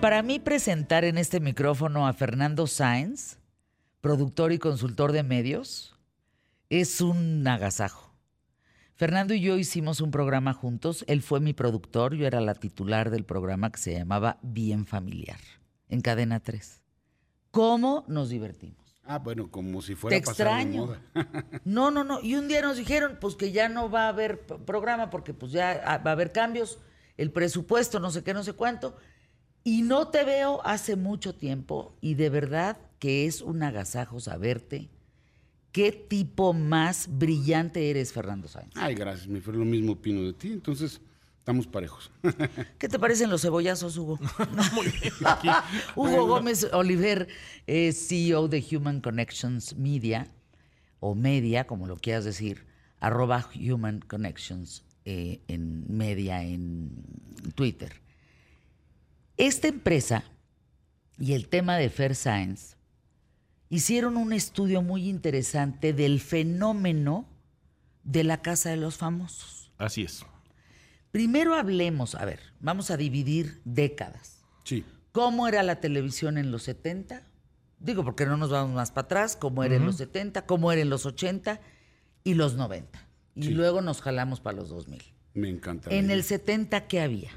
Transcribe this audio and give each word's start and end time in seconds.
para 0.00 0.22
mí 0.22 0.38
presentar 0.38 1.04
en 1.04 1.18
este 1.18 1.40
micrófono 1.40 2.06
a 2.06 2.12
Fernando 2.12 2.66
Sáenz, 2.66 3.38
productor 4.00 4.52
y 4.52 4.58
consultor 4.58 5.12
de 5.12 5.24
medios, 5.24 5.96
es 6.70 7.00
un 7.00 7.46
agasajo. 7.46 8.14
Fernando 8.94 9.34
y 9.34 9.40
yo 9.40 9.56
hicimos 9.56 10.00
un 10.00 10.10
programa 10.10 10.52
juntos, 10.52 11.04
él 11.08 11.22
fue 11.22 11.40
mi 11.40 11.52
productor, 11.52 12.14
yo 12.14 12.26
era 12.26 12.40
la 12.40 12.54
titular 12.54 13.10
del 13.10 13.24
programa 13.24 13.70
que 13.70 13.78
se 13.78 13.92
llamaba 13.92 14.38
Bien 14.42 14.86
Familiar, 14.86 15.40
en 15.88 16.00
Cadena 16.00 16.40
3. 16.40 16.80
¿Cómo 17.50 18.04
nos 18.08 18.28
divertimos? 18.28 19.00
Ah, 19.04 19.18
bueno, 19.18 19.50
como 19.50 19.82
si 19.82 19.94
fuera 19.94 20.14
Te 20.14 20.18
extraño. 20.18 20.96
No, 21.64 21.90
no, 21.90 22.04
no. 22.04 22.20
Y 22.20 22.34
un 22.34 22.46
día 22.46 22.62
nos 22.62 22.76
dijeron, 22.76 23.18
pues 23.20 23.34
que 23.36 23.52
ya 23.52 23.68
no 23.68 23.90
va 23.90 24.04
a 24.04 24.08
haber 24.10 24.40
programa 24.46 25.10
porque 25.10 25.34
pues 25.34 25.50
ya 25.52 25.82
ah, 25.84 25.98
va 25.98 26.10
a 26.10 26.12
haber 26.12 26.30
cambios, 26.30 26.78
el 27.16 27.32
presupuesto, 27.32 28.00
no 28.00 28.10
sé 28.10 28.22
qué, 28.22 28.34
no 28.34 28.44
sé 28.44 28.52
cuánto. 28.52 28.96
Y 29.68 29.82
no 29.82 30.08
te 30.08 30.24
veo 30.24 30.64
hace 30.64 30.96
mucho 30.96 31.34
tiempo 31.34 31.94
y 32.00 32.14
de 32.14 32.30
verdad 32.30 32.78
que 32.98 33.26
es 33.26 33.42
un 33.42 33.62
agasajo 33.62 34.18
saberte. 34.18 34.88
¿Qué 35.72 35.92
tipo 35.92 36.54
más 36.54 37.06
brillante 37.18 37.90
eres, 37.90 38.10
Fernando 38.10 38.48
Sáenz? 38.48 38.72
Ay, 38.76 38.94
gracias, 38.94 39.28
me 39.28 39.42
fue 39.42 39.52
lo 39.52 39.66
mismo 39.66 39.92
opino 39.92 40.22
de 40.22 40.32
ti, 40.32 40.52
entonces 40.52 41.02
estamos 41.36 41.66
parejos. 41.66 42.10
¿Qué 42.78 42.88
te 42.88 42.98
parecen 42.98 43.28
los 43.28 43.42
cebollazos, 43.42 43.98
Hugo? 43.98 44.18
Muy 44.72 44.86
bien. 44.86 45.12
Hugo 45.94 46.26
Gómez 46.26 46.66
Oliver 46.72 47.28
es 47.66 48.08
CEO 48.08 48.48
de 48.48 48.64
Human 48.74 49.02
Connections 49.02 49.76
Media, 49.76 50.28
o 50.98 51.14
Media, 51.14 51.66
como 51.66 51.86
lo 51.86 51.98
quieras 51.98 52.24
decir, 52.24 52.64
arroba 53.00 53.46
Human 53.54 54.00
Connections 54.00 54.82
eh, 55.04 55.42
en 55.46 55.84
Media 55.94 56.42
en 56.42 57.04
Twitter. 57.54 58.07
Esta 59.38 59.68
empresa 59.68 60.24
y 61.18 61.32
el 61.32 61.48
tema 61.48 61.76
de 61.76 61.90
Fair 61.90 62.14
Science 62.14 62.76
hicieron 63.70 64.16
un 64.16 64.32
estudio 64.32 64.82
muy 64.82 65.08
interesante 65.08 65.92
del 65.92 66.20
fenómeno 66.20 67.26
de 68.02 68.24
la 68.24 68.42
Casa 68.42 68.70
de 68.70 68.76
los 68.78 68.96
Famosos. 68.96 69.70
Así 69.78 70.02
es. 70.02 70.24
Primero 71.12 71.54
hablemos, 71.54 72.14
a 72.14 72.24
ver, 72.24 72.40
vamos 72.60 72.90
a 72.90 72.96
dividir 72.96 73.60
décadas. 73.64 74.44
Sí. 74.64 74.84
¿Cómo 75.12 75.48
era 75.48 75.62
la 75.62 75.80
televisión 75.80 76.36
en 76.36 76.50
los 76.50 76.64
70? 76.64 77.22
Digo, 77.80 78.04
porque 78.04 78.26
no 78.26 78.36
nos 78.36 78.50
vamos 78.50 78.74
más 78.74 78.90
para 78.90 79.04
atrás, 79.06 79.36
cómo 79.36 79.62
era 79.62 79.76
en 79.76 79.86
los 79.86 79.96
70, 79.96 80.46
cómo 80.46 80.72
era 80.72 80.82
en 80.82 80.90
los 80.90 81.06
80 81.06 81.60
y 82.24 82.34
los 82.34 82.54
90. 82.56 83.06
Y 83.36 83.44
Sí. 83.44 83.50
luego 83.50 83.80
nos 83.82 84.02
jalamos 84.02 84.40
para 84.40 84.56
los 84.56 84.68
2000. 84.68 85.00
Me 85.34 85.48
encanta. 85.48 85.90
En 85.90 86.10
el 86.10 86.24
70, 86.24 86.88
¿qué 86.88 87.00
había? 87.00 87.30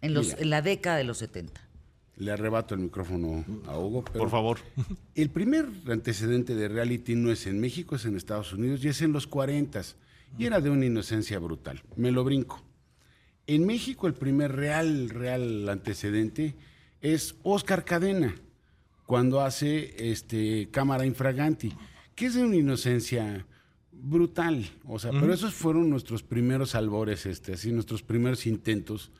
En, 0.00 0.14
los, 0.14 0.28
Mira. 0.28 0.38
en 0.40 0.50
la 0.50 0.62
década 0.62 0.96
de 0.96 1.04
los 1.04 1.18
70. 1.18 1.60
Le 2.16 2.32
arrebato 2.32 2.74
el 2.74 2.80
micrófono 2.80 3.44
a 3.66 3.78
Hugo. 3.78 4.04
pero 4.04 4.18
Por 4.18 4.30
favor. 4.30 4.58
El 5.14 5.30
primer 5.30 5.66
antecedente 5.88 6.54
de 6.54 6.68
reality 6.68 7.14
no 7.14 7.30
es 7.30 7.46
en 7.46 7.60
México, 7.60 7.96
es 7.96 8.04
en 8.04 8.16
Estados 8.16 8.52
Unidos 8.52 8.84
y 8.84 8.88
es 8.88 9.02
en 9.02 9.12
los 9.12 9.26
40 9.26 9.82
y 10.36 10.46
era 10.46 10.60
de 10.60 10.70
una 10.70 10.86
inocencia 10.86 11.38
brutal. 11.38 11.82
Me 11.96 12.10
lo 12.10 12.24
brinco. 12.24 12.62
En 13.46 13.66
México 13.66 14.06
el 14.06 14.14
primer 14.14 14.54
real, 14.54 15.08
real 15.08 15.68
antecedente 15.68 16.54
es 17.00 17.36
Oscar 17.44 17.84
Cadena, 17.84 18.34
cuando 19.06 19.40
hace 19.40 20.10
este, 20.10 20.68
Cámara 20.70 21.06
Infraganti, 21.06 21.72
que 22.14 22.26
es 22.26 22.34
de 22.34 22.44
una 22.44 22.56
inocencia 22.56 23.46
brutal. 23.90 24.68
O 24.84 24.98
sea, 24.98 25.12
pero 25.12 25.32
esos 25.32 25.54
fueron 25.54 25.88
nuestros 25.88 26.22
primeros 26.22 26.74
albores, 26.74 27.24
este, 27.24 27.54
así, 27.54 27.72
nuestros 27.72 28.02
primeros 28.02 28.46
intentos 28.46 29.10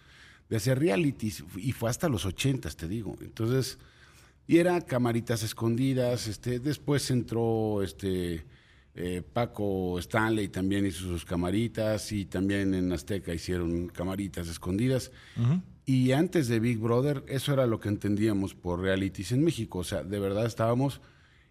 de 0.49 0.57
hacer 0.57 0.79
realities. 0.79 1.45
Y 1.57 1.73
fue 1.73 1.91
hasta 1.91 2.09
los 2.09 2.25
80, 2.25 2.71
te 2.71 2.89
digo. 2.89 3.17
Entonces, 3.21 3.79
y 4.47 4.59
era 4.59 4.81
camaritas 4.81 5.43
escondidas. 5.43 6.27
Este, 6.27 6.59
después 6.59 7.11
entró 7.11 7.83
este 7.83 8.45
eh, 9.01 9.23
Paco 9.23 9.97
Stanley 10.01 10.49
también 10.49 10.85
hizo 10.85 11.03
sus 11.03 11.25
camaritas 11.25 12.11
y 12.11 12.25
también 12.25 12.75
en 12.75 12.93
Azteca 12.93 13.33
hicieron 13.33 13.87
camaritas 13.87 14.49
escondidas. 14.49 15.13
Y 15.87 16.11
antes 16.11 16.49
de 16.49 16.59
Big 16.59 16.79
Brother, 16.79 17.23
eso 17.29 17.53
era 17.53 17.69
lo 17.69 17.79
que 17.79 17.89
entendíamos 17.89 18.57
por 18.57 18.81
realities 18.81 19.31
en 19.31 19.45
México. 19.45 19.79
O 19.79 19.85
sea, 19.85 20.03
de 20.03 20.19
verdad 20.19 20.47
estábamos 20.47 21.01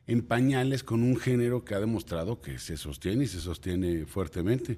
en 0.07 0.23
pañales 0.23 0.83
con 0.83 1.03
un 1.03 1.15
género 1.15 1.63
que 1.63 1.73
ha 1.73 1.79
demostrado 1.79 2.41
que 2.41 2.59
se 2.59 2.75
sostiene 2.75 3.23
y 3.23 3.27
se 3.27 3.39
sostiene 3.39 4.05
fuertemente. 4.05 4.77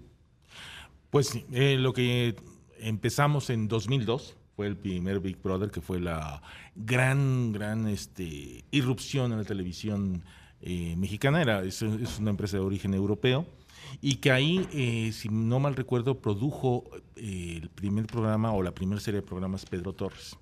Pues 1.09 1.39
eh, 1.51 1.75
lo 1.75 1.91
que 1.91 2.35
empezamos 2.81 3.49
en 3.49 3.67
2002 3.67 4.35
fue 4.55 4.67
el 4.67 4.75
primer 4.75 5.21
Big 5.21 5.41
Brother, 5.41 5.71
que 5.71 5.79
fue 5.79 6.01
la 6.01 6.41
gran, 6.75 7.53
gran 7.53 7.87
este, 7.87 8.65
irrupción 8.71 9.31
en 9.31 9.37
la 9.37 9.45
televisión 9.45 10.21
eh, 10.61 10.95
mexicana. 10.97 11.41
Era, 11.41 11.63
es, 11.63 11.81
es 11.81 12.19
una 12.19 12.31
empresa 12.31 12.57
de 12.57 12.63
origen 12.63 12.93
europeo. 12.93 13.45
Y 14.01 14.15
que 14.15 14.31
ahí, 14.31 14.67
eh, 14.73 15.11
si 15.13 15.29
no 15.29 15.59
mal 15.59 15.77
recuerdo, 15.77 16.19
produjo 16.19 16.83
eh, 17.15 17.59
el 17.61 17.69
primer 17.69 18.05
programa 18.07 18.51
o 18.51 18.61
la 18.61 18.73
primera 18.73 18.99
serie 18.99 19.21
de 19.21 19.25
programas 19.25 19.65
Pedro 19.65 19.93
Torres. 19.93 20.35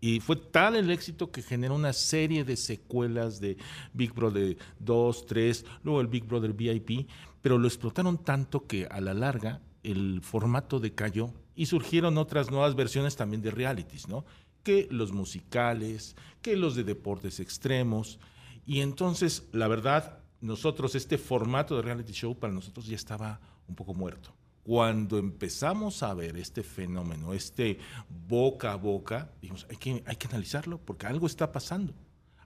Y 0.00 0.18
fue 0.20 0.36
tal 0.36 0.76
el 0.76 0.90
éxito 0.90 1.30
que 1.30 1.42
generó 1.42 1.74
una 1.74 1.92
serie 1.92 2.42
de 2.42 2.56
secuelas 2.56 3.40
de 3.40 3.56
Big 3.92 4.12
Brother 4.12 4.56
2, 4.78 5.26
3, 5.26 5.66
luego 5.84 6.00
el 6.00 6.06
Big 6.06 6.24
Brother 6.24 6.54
VIP, 6.54 7.06
pero 7.42 7.58
lo 7.58 7.68
explotaron 7.68 8.18
tanto 8.18 8.66
que 8.66 8.86
a 8.86 9.00
la 9.00 9.14
larga 9.14 9.60
el 9.82 10.20
formato 10.22 10.80
decayó 10.80 11.32
y 11.54 11.66
surgieron 11.66 12.18
otras 12.18 12.50
nuevas 12.50 12.74
versiones 12.74 13.16
también 13.16 13.42
de 13.42 13.50
realities, 13.50 14.08
¿no? 14.08 14.24
Que 14.62 14.88
los 14.90 15.12
musicales, 15.12 16.16
que 16.42 16.56
los 16.56 16.74
de 16.74 16.84
deportes 16.84 17.40
extremos. 17.40 18.18
Y 18.66 18.80
entonces, 18.80 19.48
la 19.52 19.68
verdad, 19.68 20.18
nosotros, 20.40 20.94
este 20.94 21.18
formato 21.18 21.76
de 21.76 21.82
reality 21.82 22.12
show 22.12 22.38
para 22.38 22.52
nosotros 22.52 22.86
ya 22.86 22.96
estaba 22.96 23.40
un 23.68 23.74
poco 23.74 23.94
muerto. 23.94 24.34
Cuando 24.62 25.18
empezamos 25.18 26.02
a 26.02 26.12
ver 26.14 26.36
este 26.36 26.62
fenómeno, 26.62 27.32
este 27.32 27.78
boca 28.08 28.72
a 28.72 28.76
boca, 28.76 29.32
dijimos, 29.40 29.66
hay 29.70 29.76
que, 29.76 30.02
hay 30.06 30.16
que 30.16 30.28
analizarlo 30.28 30.78
porque 30.78 31.06
algo 31.06 31.26
está 31.26 31.50
pasando. 31.50 31.94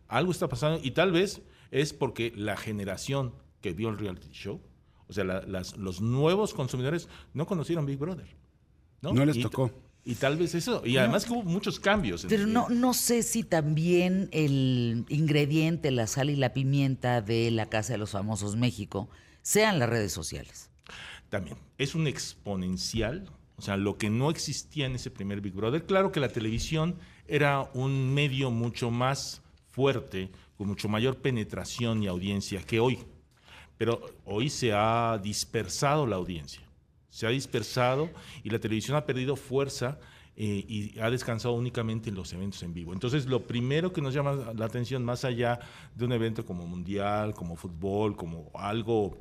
Algo 0.09 0.31
está 0.32 0.48
pasando 0.48 0.81
y 0.82 0.93
tal 0.93 1.12
vez 1.12 1.43
es 1.70 1.93
porque 1.93 2.32
la 2.37 2.56
generación 2.56 3.34
que 3.60 3.72
vio 3.72 3.88
el 3.88 3.98
reality 3.98 4.28
show, 4.31 4.60
o 5.09 5.12
sea, 5.12 5.25
la- 5.25 5.43
las- 5.43 5.76
los 5.76 6.00
nuevos 6.00 6.54
consumidores 6.54 7.09
no 7.32 7.47
conocieron 7.47 7.84
Big 7.87 7.98
Brother. 7.98 8.28
No, 9.04 9.12
No 9.12 9.25
les 9.25 9.37
Y- 9.37 9.42
tocó. 9.42 9.70
Y 10.06 10.16
tal 10.16 10.37
vez 10.37 10.54
eso. 10.54 10.82
Y 10.84 10.98
además 10.98 11.25
que 11.25 11.32
hubo 11.32 11.42
muchos 11.44 11.81
cambios. 11.81 12.26
Pero 12.28 12.47
no, 12.47 12.69
no 12.69 12.92
sé 12.92 13.22
si 13.22 13.42
también 13.42 14.28
el 14.32 15.06
ingrediente, 15.09 15.91
la 15.91 16.06
sal 16.06 16.28
y 16.28 16.37
la 16.37 16.53
pimienta 16.53 17.22
de 17.22 17.50
la 17.50 17.70
Casa 17.70 17.94
de 17.94 17.98
los 17.98 18.10
Famosos 18.10 18.54
México 18.56 19.09
sean 19.41 19.78
las 19.78 19.88
redes 19.88 20.12
sociales. 20.12 20.69
También. 21.31 21.56
Es 21.78 21.94
un 21.94 22.06
exponencial. 22.06 23.31
O 23.56 23.62
sea, 23.62 23.76
lo 23.78 23.97
que 23.97 24.10
no 24.10 24.31
existía 24.31 24.84
en 24.84 24.94
ese 24.97 25.10
primer 25.10 25.41
Big 25.41 25.54
Brother. 25.54 25.87
Claro 25.87 26.12
que 26.12 26.20
la 26.20 26.28
televisión 26.28 26.97
era 27.26 27.70
un 27.72 28.12
medio 28.12 28.50
mucho 28.50 28.91
más 28.91 29.41
fuerte, 29.70 30.31
con 30.59 30.69
mucho 30.69 30.88
mayor 30.88 31.16
penetración 31.19 32.03
y 32.03 32.09
audiencia 32.09 32.60
que 32.62 32.78
hoy. 32.78 32.98
Pero 33.78 34.03
hoy 34.26 34.50
se 34.50 34.72
ha 34.75 35.19
dispersado 35.22 36.06
la 36.06 36.16
audiencia. 36.16 36.60
Se 37.14 37.28
ha 37.28 37.30
dispersado 37.30 38.10
y 38.42 38.50
la 38.50 38.58
televisión 38.58 38.97
ha 38.97 39.06
perdido 39.06 39.36
fuerza 39.36 40.00
eh, 40.34 40.64
y 40.66 40.98
ha 40.98 41.08
descansado 41.10 41.54
únicamente 41.54 42.08
en 42.08 42.16
los 42.16 42.32
eventos 42.32 42.60
en 42.64 42.75
vivo. 42.75 42.92
Entonces, 42.92 43.26
lo 43.26 43.47
primero 43.47 43.92
que 43.92 44.00
nos 44.00 44.12
llama 44.12 44.52
la 44.52 44.64
atención, 44.64 45.04
más 45.04 45.25
allá 45.25 45.60
de 45.94 46.06
un 46.06 46.10
evento 46.10 46.44
como 46.44 46.66
mundial, 46.66 47.32
como 47.32 47.54
fútbol, 47.54 48.16
como 48.16 48.50
algo 48.52 49.16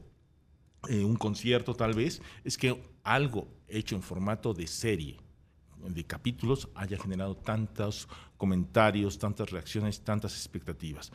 eh, 0.90 1.06
un 1.06 1.16
concierto 1.18 1.76
tal 1.76 1.94
vez, 1.94 2.20
es 2.44 2.58
que 2.58 2.82
algo 3.04 3.48
hecho 3.68 3.96
en 3.96 4.02
formato 4.02 4.56
de 4.56 4.66
serie, 4.66 5.20
de 5.88 6.04
capítulos, 6.04 6.70
haya 6.74 6.98
generado 6.98 7.38
tantos 7.38 8.08
comentarios, 8.36 9.20
tantas 9.20 9.52
reacciones, 9.52 10.02
tantas 10.02 10.34
expectativas. 10.34 11.12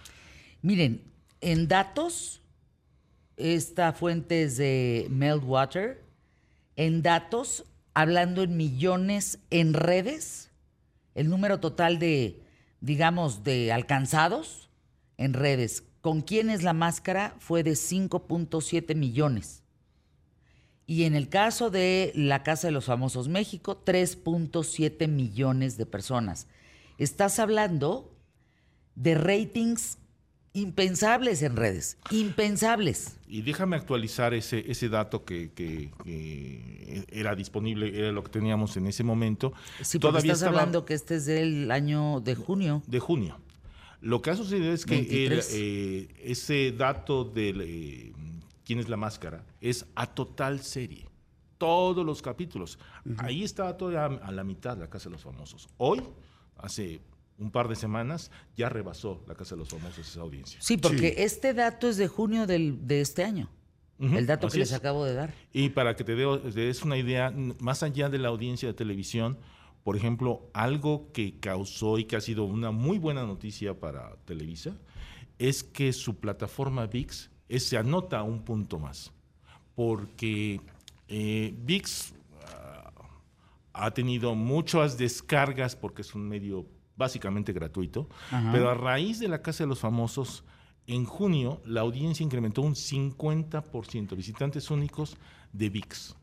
Miren, 0.62 1.02
en 1.40 1.66
datos, 1.66 2.40
esta 3.36 3.92
fuente 3.92 4.44
es 4.44 4.58
de 4.58 5.08
Meltwater, 5.10 6.07
en 6.78 7.02
datos, 7.02 7.64
hablando 7.92 8.44
en 8.44 8.56
millones 8.56 9.40
en 9.50 9.74
redes, 9.74 10.52
el 11.16 11.28
número 11.28 11.58
total 11.58 11.98
de, 11.98 12.40
digamos, 12.80 13.42
de 13.42 13.72
alcanzados 13.72 14.70
en 15.16 15.32
redes, 15.34 15.82
con 16.00 16.20
quién 16.20 16.50
es 16.50 16.62
la 16.62 16.74
máscara, 16.74 17.34
fue 17.40 17.64
de 17.64 17.72
5.7 17.72 18.94
millones. 18.94 19.64
Y 20.86 21.02
en 21.02 21.16
el 21.16 21.28
caso 21.28 21.68
de 21.68 22.12
la 22.14 22.44
Casa 22.44 22.68
de 22.68 22.72
los 22.72 22.84
Famosos 22.84 23.26
México, 23.26 23.82
3.7 23.84 25.08
millones 25.08 25.76
de 25.78 25.84
personas. 25.84 26.46
Estás 26.96 27.40
hablando 27.40 28.16
de 28.94 29.16
ratings 29.16 29.98
impensables 30.60 31.42
en 31.42 31.56
redes, 31.56 31.96
impensables. 32.10 33.16
Y 33.28 33.42
déjame 33.42 33.76
actualizar 33.76 34.32
ese, 34.34 34.64
ese 34.70 34.88
dato 34.88 35.24
que, 35.24 35.50
que- 35.52 35.90
que 36.04 37.04
era 37.10 37.34
disponible, 37.34 37.98
era 37.98 38.12
lo 38.12 38.22
que 38.22 38.30
teníamos 38.30 38.76
en 38.76 38.86
ese 38.86 39.04
momento. 39.04 39.52
Sí, 39.82 39.98
porque 39.98 40.18
estás 40.18 40.38
estaba- 40.38 40.58
hablando 40.60 40.84
que 40.84 40.94
este 40.94 41.16
es 41.16 41.26
del 41.26 41.70
año 41.70 42.20
de 42.20 42.34
junio. 42.34 42.82
de 42.86 42.98
junio. 43.00 43.38
Lo 44.00 44.22
que 44.22 44.30
ha 44.30 44.36
sucedido 44.36 44.72
es 44.72 44.86
que 44.86 44.94
el, 44.98 45.06
23. 45.30 45.50
eh, 45.54 46.08
ese 46.22 46.72
dato 46.72 47.24
de 47.24 48.12
quién 48.64 48.78
es 48.78 48.88
la 48.88 48.96
máscara 48.96 49.44
es 49.60 49.84
a 49.94 50.06
total 50.06 50.60
serie. 50.60 51.06
Todos 51.58 52.06
los 52.06 52.22
capítulos. 52.22 52.78
Ahí 53.16 53.42
estaba 53.42 53.76
todavía 53.76 54.04
a 54.24 54.30
la 54.30 54.44
mitad 54.44 54.78
la 54.78 54.88
Casa 54.88 55.08
de 55.08 55.14
los 55.14 55.22
Famosos. 55.22 55.68
Hoy, 55.78 56.00
hace 56.56 57.00
un 57.38 57.50
par 57.50 57.68
de 57.68 57.76
semanas, 57.76 58.30
ya 58.56 58.68
rebasó 58.68 59.22
la 59.28 59.34
Casa 59.34 59.54
de 59.54 59.60
los 59.60 59.68
Famosos 59.68 60.08
esa 60.08 60.20
audiencia. 60.20 60.60
Sí, 60.60 60.76
porque 60.76 61.10
Sí. 61.10 61.14
este 61.18 61.54
dato 61.54 61.88
es 61.88 61.96
de 61.96 62.08
junio 62.08 62.46
del, 62.46 62.86
de 62.86 63.00
este 63.00 63.24
año. 63.24 63.48
El 64.00 64.26
dato 64.26 64.48
que 64.48 64.58
les 64.58 64.70
es. 64.70 64.76
acabo 64.76 65.04
de 65.04 65.14
dar. 65.14 65.34
Y 65.52 65.70
para 65.70 65.96
que 65.96 66.04
te 66.04 66.14
des 66.14 66.82
una 66.84 66.96
idea, 66.96 67.32
más 67.58 67.82
allá 67.82 68.08
de 68.08 68.18
la 68.18 68.28
audiencia 68.28 68.68
de 68.68 68.74
televisión, 68.74 69.38
por 69.82 69.96
ejemplo, 69.96 70.48
algo 70.52 71.10
que 71.12 71.40
causó 71.40 71.98
y 71.98 72.04
que 72.04 72.14
ha 72.14 72.20
sido 72.20 72.44
una 72.44 72.70
muy 72.70 72.98
buena 72.98 73.24
noticia 73.24 73.78
para 73.80 74.14
Televisa 74.24 74.76
es 75.38 75.64
que 75.64 75.92
su 75.92 76.16
plataforma 76.20 76.86
VIX 76.86 77.30
es- 77.48 77.66
se 77.66 77.76
anota 77.76 78.22
un 78.22 78.44
punto 78.44 78.78
más. 78.78 79.12
Porque 79.74 80.60
eh, 81.08 81.54
VIX 81.64 82.12
ah, 82.44 82.92
ha 83.72 83.90
tenido 83.92 84.34
muchas 84.34 84.96
descargas 84.98 85.74
porque 85.74 86.02
es 86.02 86.14
un 86.14 86.28
medio 86.28 86.66
básicamente 86.98 87.52
gratuito, 87.54 88.08
Ajá. 88.30 88.50
pero 88.52 88.68
a 88.68 88.74
raíz 88.74 89.20
de 89.20 89.28
la 89.28 89.40
Casa 89.40 89.64
de 89.64 89.68
los 89.68 89.78
Famosos, 89.78 90.44
en 90.86 91.04
junio 91.04 91.62
la 91.64 91.80
audiencia 91.80 92.24
incrementó 92.24 92.60
un 92.60 92.74
50%, 92.74 94.16
visitantes 94.16 94.70
únicos 94.70 95.16
de 95.52 95.70
VIX, 95.70 96.16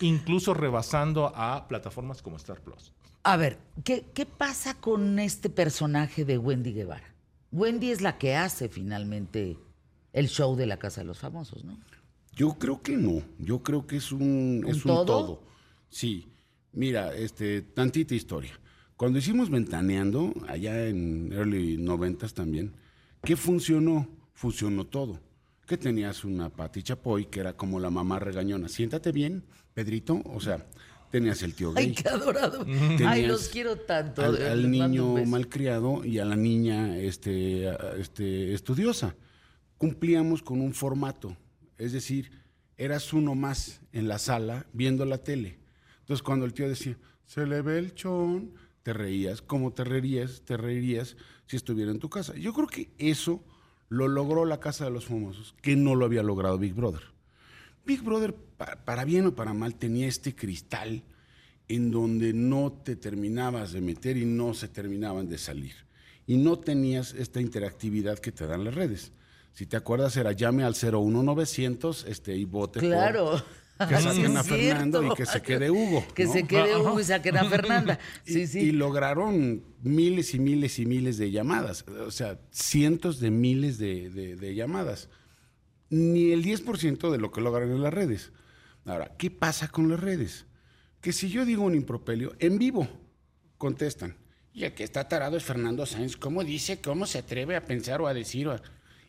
incluso 0.00 0.54
rebasando 0.54 1.32
a 1.34 1.66
plataformas 1.66 2.22
como 2.22 2.36
Star 2.36 2.60
Plus. 2.60 2.92
A 3.24 3.36
ver, 3.36 3.58
¿qué, 3.82 4.06
¿qué 4.14 4.26
pasa 4.26 4.74
con 4.74 5.18
este 5.18 5.50
personaje 5.50 6.24
de 6.24 6.38
Wendy 6.38 6.72
Guevara? 6.72 7.14
Wendy 7.50 7.90
es 7.90 8.00
la 8.00 8.18
que 8.18 8.36
hace 8.36 8.68
finalmente 8.68 9.58
el 10.12 10.28
show 10.28 10.54
de 10.56 10.66
la 10.66 10.78
Casa 10.78 11.00
de 11.00 11.06
los 11.06 11.18
Famosos, 11.18 11.64
¿no? 11.64 11.78
Yo 12.32 12.54
creo 12.58 12.82
que 12.82 12.96
no. 12.96 13.22
Yo 13.38 13.62
creo 13.62 13.86
que 13.86 13.96
es 13.96 14.12
un, 14.12 14.64
es 14.68 14.82
todo? 14.82 15.00
un 15.00 15.06
todo. 15.06 15.42
Sí. 15.88 16.28
Mira, 16.72 17.14
este, 17.14 17.62
tantita 17.62 18.14
historia. 18.14 18.52
Cuando 18.98 19.20
hicimos 19.20 19.48
Ventaneando, 19.48 20.34
allá 20.48 20.88
en 20.88 21.32
early 21.32 21.76
noventas 21.76 22.34
también, 22.34 22.74
¿qué 23.22 23.36
funcionó? 23.36 24.08
Funcionó 24.34 24.86
todo. 24.86 25.20
Que 25.68 25.76
tenías 25.76 26.24
una 26.24 26.50
Pati 26.50 26.82
Chapoy, 26.82 27.26
que 27.26 27.38
era 27.38 27.52
como 27.56 27.78
la 27.78 27.90
mamá 27.90 28.18
regañona. 28.18 28.68
Siéntate 28.68 29.12
bien, 29.12 29.44
Pedrito. 29.72 30.20
O 30.24 30.40
sea, 30.40 30.66
tenías 31.12 31.40
el 31.44 31.54
tío 31.54 31.72
Ay, 31.76 31.86
gay. 31.86 31.94
qué 31.94 32.08
adorado. 32.08 32.66
Ay, 33.06 33.24
los 33.24 33.48
quiero 33.50 33.76
tanto. 33.76 34.20
al, 34.20 34.34
Les 34.34 34.50
al 34.50 34.68
niño 34.68 35.24
malcriado 35.26 36.04
y 36.04 36.18
a 36.18 36.24
la 36.24 36.34
niña 36.34 36.98
este, 36.98 37.68
este, 38.00 38.52
estudiosa. 38.52 39.14
Cumplíamos 39.76 40.42
con 40.42 40.60
un 40.60 40.74
formato, 40.74 41.36
es 41.76 41.92
decir, 41.92 42.32
eras 42.76 43.12
uno 43.12 43.36
más 43.36 43.80
en 43.92 44.08
la 44.08 44.18
sala 44.18 44.66
viendo 44.72 45.04
la 45.04 45.18
tele. 45.18 45.60
Entonces 46.00 46.24
cuando 46.24 46.46
el 46.46 46.52
tío 46.52 46.68
decía, 46.68 46.96
se 47.26 47.46
le 47.46 47.62
ve 47.62 47.78
el 47.78 47.94
chón, 47.94 48.54
te 48.88 48.94
reías, 48.94 49.42
como 49.42 49.70
te 49.74 49.84
reirías, 49.84 50.40
te 50.46 50.56
reirías 50.56 51.14
si 51.46 51.56
estuviera 51.56 51.90
en 51.90 51.98
tu 51.98 52.08
casa. 52.08 52.34
Yo 52.36 52.54
creo 52.54 52.66
que 52.66 52.88
eso 52.96 53.44
lo 53.90 54.08
logró 54.08 54.46
la 54.46 54.60
Casa 54.60 54.86
de 54.86 54.90
los 54.90 55.04
Famosos, 55.04 55.54
que 55.60 55.76
no 55.76 55.94
lo 55.94 56.06
había 56.06 56.22
logrado 56.22 56.56
Big 56.56 56.72
Brother. 56.72 57.02
Big 57.84 58.00
Brother, 58.00 58.32
pa- 58.34 58.78
para 58.86 59.04
bien 59.04 59.26
o 59.26 59.34
para 59.34 59.52
mal, 59.52 59.74
tenía 59.74 60.06
este 60.08 60.34
cristal 60.34 61.02
en 61.68 61.90
donde 61.90 62.32
no 62.32 62.72
te 62.82 62.96
terminabas 62.96 63.72
de 63.72 63.82
meter 63.82 64.16
y 64.16 64.24
no 64.24 64.54
se 64.54 64.68
terminaban 64.68 65.28
de 65.28 65.36
salir. 65.36 65.74
Y 66.26 66.38
no 66.38 66.58
tenías 66.58 67.12
esta 67.12 67.42
interactividad 67.42 68.18
que 68.20 68.32
te 68.32 68.46
dan 68.46 68.64
las 68.64 68.74
redes. 68.74 69.12
Si 69.52 69.66
te 69.66 69.76
acuerdas, 69.76 70.16
era 70.16 70.32
llame 70.32 70.64
al 70.64 70.74
01900 70.74 72.06
este, 72.08 72.34
y 72.38 72.46
vote 72.46 72.80
Claro. 72.80 73.42
Que 73.86 73.96
Sí, 73.96 74.02
saquen 74.02 74.36
a 74.36 74.42
Fernando 74.42 75.02
y 75.04 75.14
que 75.14 75.26
se 75.26 75.40
quede 75.42 75.70
Hugo. 75.70 76.04
Que 76.14 76.24
¿no? 76.24 76.32
se 76.32 76.42
quede 76.44 76.76
Hugo 76.76 76.98
y 77.00 77.04
saquen 77.04 77.36
a 77.36 77.44
Fernanda. 77.48 77.98
Y- 78.26 78.32
Sí, 78.32 78.46
sí. 78.48 78.58
Y 78.60 78.72
lograron 78.72 79.62
miles 79.82 80.34
y 80.34 80.38
miles 80.40 80.78
y 80.78 80.86
miles 80.86 81.18
de 81.18 81.30
llamadas, 81.30 81.84
o 81.88 82.10
sea, 82.10 82.40
cientos 82.50 83.20
de 83.20 83.30
miles 83.30 83.78
de, 83.78 84.10
de- 84.10 84.34
de 84.36 84.54
llamadas. 84.54 85.08
Ni 85.90 86.32
el 86.32 86.44
10% 86.44 87.10
de 87.10 87.18
lo 87.18 87.30
que 87.30 87.40
logran 87.40 87.70
en 87.70 87.82
las 87.82 87.94
redes. 87.94 88.32
Ahora, 88.84 89.12
¿qué 89.16 89.30
pasa 89.30 89.68
con 89.68 89.88
las 89.88 90.00
redes? 90.00 90.46
Que 91.00 91.12
si 91.12 91.28
yo 91.30 91.44
digo 91.44 91.62
un 91.62 91.74
impropelio, 91.74 92.34
en 92.40 92.58
vivo 92.58 92.88
contestan. 93.58 94.16
Y 94.52 94.64
el 94.64 94.72
que 94.74 94.82
está 94.82 95.06
tarado 95.08 95.36
es 95.36 95.44
Fernando 95.44 95.86
Sáenz. 95.86 96.16
¿Cómo 96.16 96.42
dice? 96.42 96.80
¿Cómo 96.80 97.06
se 97.06 97.18
atreve 97.18 97.54
a 97.54 97.64
pensar 97.64 98.00
o 98.00 98.06
a 98.08 98.14
decir? 98.14 98.48
o 98.48 98.52
a-?" 98.52 98.62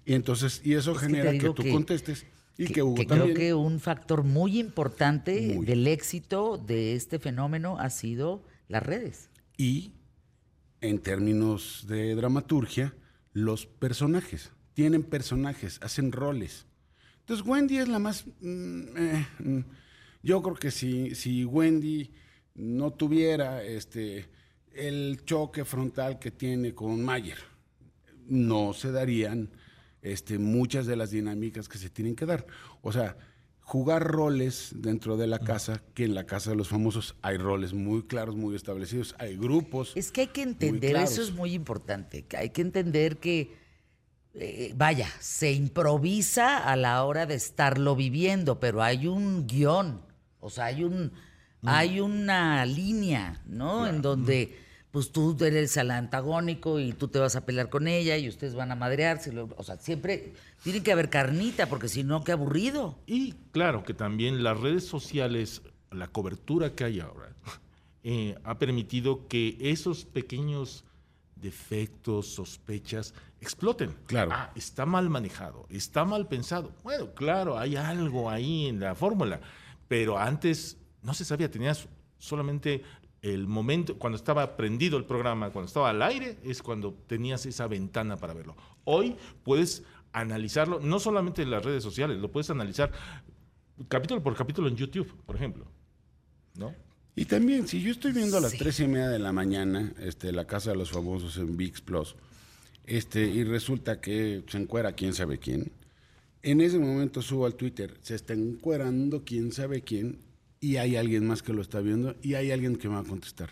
Y 0.06 0.13
entonces, 0.13 0.62
y 0.63 0.74
eso 0.75 0.92
Es 0.92 1.00
genera 1.00 1.31
que, 1.31 1.39
tú 1.50 1.63
que- 1.63 1.72
contestes 1.72 2.25
y 2.60 2.68
que, 2.68 2.74
que, 2.74 2.84
Hugo 2.84 2.96
que 2.96 3.06
también. 3.06 3.34
creo 3.34 3.48
que 3.48 3.54
un 3.54 3.80
factor 3.80 4.24
muy 4.24 4.60
importante 4.60 5.54
Muy. 5.56 5.66
del 5.66 5.88
éxito 5.88 6.58
de 6.58 6.96
este 6.96 7.18
fenómeno 7.18 7.80
ha 7.80 7.90
sido 7.90 8.44
las 8.68 8.84
redes. 8.84 9.30
y 9.58 9.94
en 10.82 11.00
términos 11.00 11.86
de 11.88 12.16
dramaturgia, 12.16 12.94
los 13.34 13.66
personajes. 13.66 14.52
Tienen 14.74 15.04
personajes, 15.04 15.80
hacen 15.82 16.12
roles. 16.12 16.66
Entonces 17.20 17.46
Wendy 17.46 17.78
es 17.78 17.88
la 17.90 18.00
más... 18.00 18.26
mm, 18.40 18.82
eh, 18.98 19.28
mm, 19.40 19.60
yo 20.24 20.42
creo 20.42 20.56
que 20.56 20.72
si, 20.72 21.16
si 21.16 21.46
Wendy 21.46 22.12
no 22.56 22.92
tuviera 22.92 23.64
este, 23.64 24.30
el 24.74 25.24
choque 25.26 25.66
frontal 25.66 26.20
que 26.20 26.32
tiene 26.32 26.74
con 26.74 27.04
Mayer, 27.04 27.40
no 28.28 28.74
se 28.74 28.92
darían 28.92 29.50
este, 30.01 30.38
muchas 30.38 30.86
de 30.86 30.96
las 30.96 31.12
dinámicas 31.12 31.68
que 31.68 31.78
se 31.78 31.90
tienen 31.90 32.16
que 32.16 32.25
dar. 32.25 32.46
O 32.81 32.92
sea, 32.92 33.18
jugar 33.69 34.04
roles 34.04 34.72
dentro 34.75 35.16
de 35.16 35.28
la 35.28 35.38
casa, 35.38 35.84
que 35.94 36.06
en 36.06 36.16
la 36.16 36.25
casa 36.25 36.50
de 36.50 36.56
los 36.56 36.69
famosos 36.69 37.16
hay 37.22 37.38
roles 37.38 37.74
muy 37.74 38.01
claros, 38.01 38.36
muy 38.36 38.56
establecidos, 38.56 39.13
hay 39.19 39.38
grupos. 39.38 39.94
Es 39.96 40.12
que 40.12 40.22
hay 40.22 40.28
que 40.28 40.42
entender, 40.42 40.96
eso 40.96 41.22
es 41.22 41.31
muy 41.31 41.54
importante, 41.54 42.24
que 42.24 42.36
hay 42.36 42.50
que 42.50 42.62
entender 42.62 43.18
que, 43.18 43.56
eh, 44.34 44.74
vaya, 44.75 45.07
se 45.19 45.51
improvisa 45.51 46.57
a 46.57 46.75
la 46.75 47.04
hora 47.04 47.28
de 47.28 47.36
estarlo 47.36 47.96
viviendo, 47.96 48.60
pero 48.60 48.81
hay 48.81 49.06
un 49.06 49.46
guion, 49.46 50.01
o 50.40 50.50
sea, 50.50 50.66
hay 50.66 50.84
un, 50.84 51.12
hay 51.63 52.00
una 52.00 52.65
línea, 52.65 53.44
¿no? 53.46 53.86
En 53.86 54.01
donde, 54.01 54.58
pues 54.91 55.12
tú 55.12 55.38
eres 55.43 55.77
el 55.77 55.91
antagónico 55.91 56.79
y 56.79 56.93
tú 56.93 57.08
te 57.08 57.19
vas 57.19 57.36
a 57.36 57.46
pelear 57.46 57.69
con 57.69 57.88
ella 57.88 58.17
y 58.17 58.27
ustedes 58.27 58.55
van 58.55 58.72
a 58.72 58.75
madrearse, 58.75 59.31
o 59.38 59.63
sea, 59.63 59.77
siempre 59.77 60.34
tiene 60.63 60.81
que 60.81 60.91
haber 60.91 61.10
carnita, 61.10 61.67
porque 61.67 61.88
si 61.88 62.03
no, 62.03 62.24
qué 62.24 62.31
aburrido. 62.31 62.98
Y 63.05 63.34
claro 63.51 63.84
que 63.84 63.93
también 63.93 64.43
las 64.43 64.60
redes 64.60 64.86
sociales, 64.86 65.62
la 65.91 66.08
cobertura 66.08 66.74
que 66.74 66.86
hay 66.86 67.00
ahora, 67.00 67.29
eh, 68.03 68.36
ha 68.43 68.58
permitido 68.58 69.27
que 69.27 69.58
esos 69.60 70.05
pequeños 70.05 70.86
defectos, 71.36 72.34
sospechas, 72.34 73.13
exploten. 73.41 73.96
Claro. 74.08 74.31
Ah, 74.34 74.51
está 74.55 74.86
mal 74.86 75.10
manejado, 75.10 75.67
está 75.69 76.03
mal 76.03 76.27
pensado. 76.27 76.74
Bueno, 76.84 77.13
claro, 77.13 77.58
hay 77.58 77.75
algo 77.75 78.29
ahí 78.29 78.67
en 78.67 78.79
la 78.79 78.96
fórmula, 78.96 79.39
pero 79.88 80.17
antes 80.17 80.77
no 81.03 81.13
se 81.13 81.25
sabía, 81.25 81.50
tenías 81.50 81.88
solamente 82.17 82.84
el 83.22 83.48
momento, 83.48 83.98
cuando 83.98 84.16
estaba 84.16 84.56
prendido 84.56 84.98
el 84.98 85.06
programa, 85.06 85.50
cuando 85.52 85.68
estaba 85.68 85.90
al 85.90 86.02
aire, 86.02 86.38
es 86.44 86.62
cuando 86.62 86.94
tenías 87.08 87.46
esa 87.46 87.68
ventana 87.68 88.18
para 88.18 88.34
verlo. 88.34 88.56
Hoy 88.86 89.16
puedes 89.44 89.84
analizarlo, 90.14 90.80
no 90.80 91.00
solamente 91.00 91.42
en 91.42 91.52
las 91.52 91.64
redes 91.64 91.84
sociales, 91.84 92.18
lo 92.20 92.32
puedes 92.32 92.50
analizar 92.50 92.92
capítulo 93.88 94.24
por 94.24 94.36
capítulo 94.36 94.68
en 94.68 94.76
YouTube, 94.76 95.14
por 95.26 95.36
ejemplo. 95.36 95.66
¿No? 96.56 96.74
Y 97.16 97.26
también, 97.26 97.68
si 97.68 97.82
yo 97.82 97.92
estoy 97.92 98.12
viendo 98.14 98.38
a 98.38 98.42
las 98.42 98.52
Sí. 98.52 98.58
tres 98.58 98.80
y 98.80 98.88
media 98.88 99.10
de 99.10 99.20
la 99.20 99.34
mañana 99.34 99.94
este, 100.00 100.32
la 100.32 100.48
casa 100.48 100.72
de 100.72 100.78
los 100.78 100.92
famosos 100.92 101.38
en 101.38 101.58
VIX 101.58 101.82
Plus, 101.82 102.16
este, 102.86 103.28
y 103.28 103.44
resulta 103.44 104.00
que 104.02 104.44
se 104.48 104.58
encuera 104.58 104.94
quién 104.94 105.14
sabe 105.14 105.38
quién, 105.38 105.72
en 106.42 106.62
ese 106.62 106.80
momento 106.80 107.22
subo 107.22 107.46
al 107.46 107.56
Twitter, 107.56 107.98
se 108.02 108.16
está 108.16 108.34
encuerando 108.34 109.24
quién 109.26 109.52
sabe 109.52 109.82
quién, 109.82 110.20
y 110.60 110.78
hay 110.78 110.96
alguien 110.96 111.25
más 111.25 111.42
que 111.42 111.54
lo 111.54 111.62
está 111.62 111.80
viendo, 111.80 112.16
y 112.22 112.36
hay 112.36 112.51
alguien 112.51 112.75
que 112.75 112.89
me 112.89 112.96
va 112.96 113.01
a 113.01 113.06
contestar. 113.06 113.51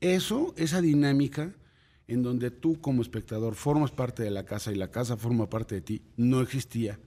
Eso, 0.00 0.54
esa 0.56 0.80
dinámica 0.80 1.54
en 2.08 2.22
donde 2.22 2.50
tú 2.50 2.80
como 2.80 3.02
espectador 3.02 3.54
formas 3.54 3.90
parte 3.90 4.22
de 4.22 4.30
la 4.30 4.44
casa 4.44 4.72
y 4.72 4.76
la 4.76 4.90
casa 4.90 5.16
forma 5.16 5.48
parte 5.48 5.76
de 5.76 5.80
ti, 5.80 6.02
no 6.16 6.40
existía 6.40 7.00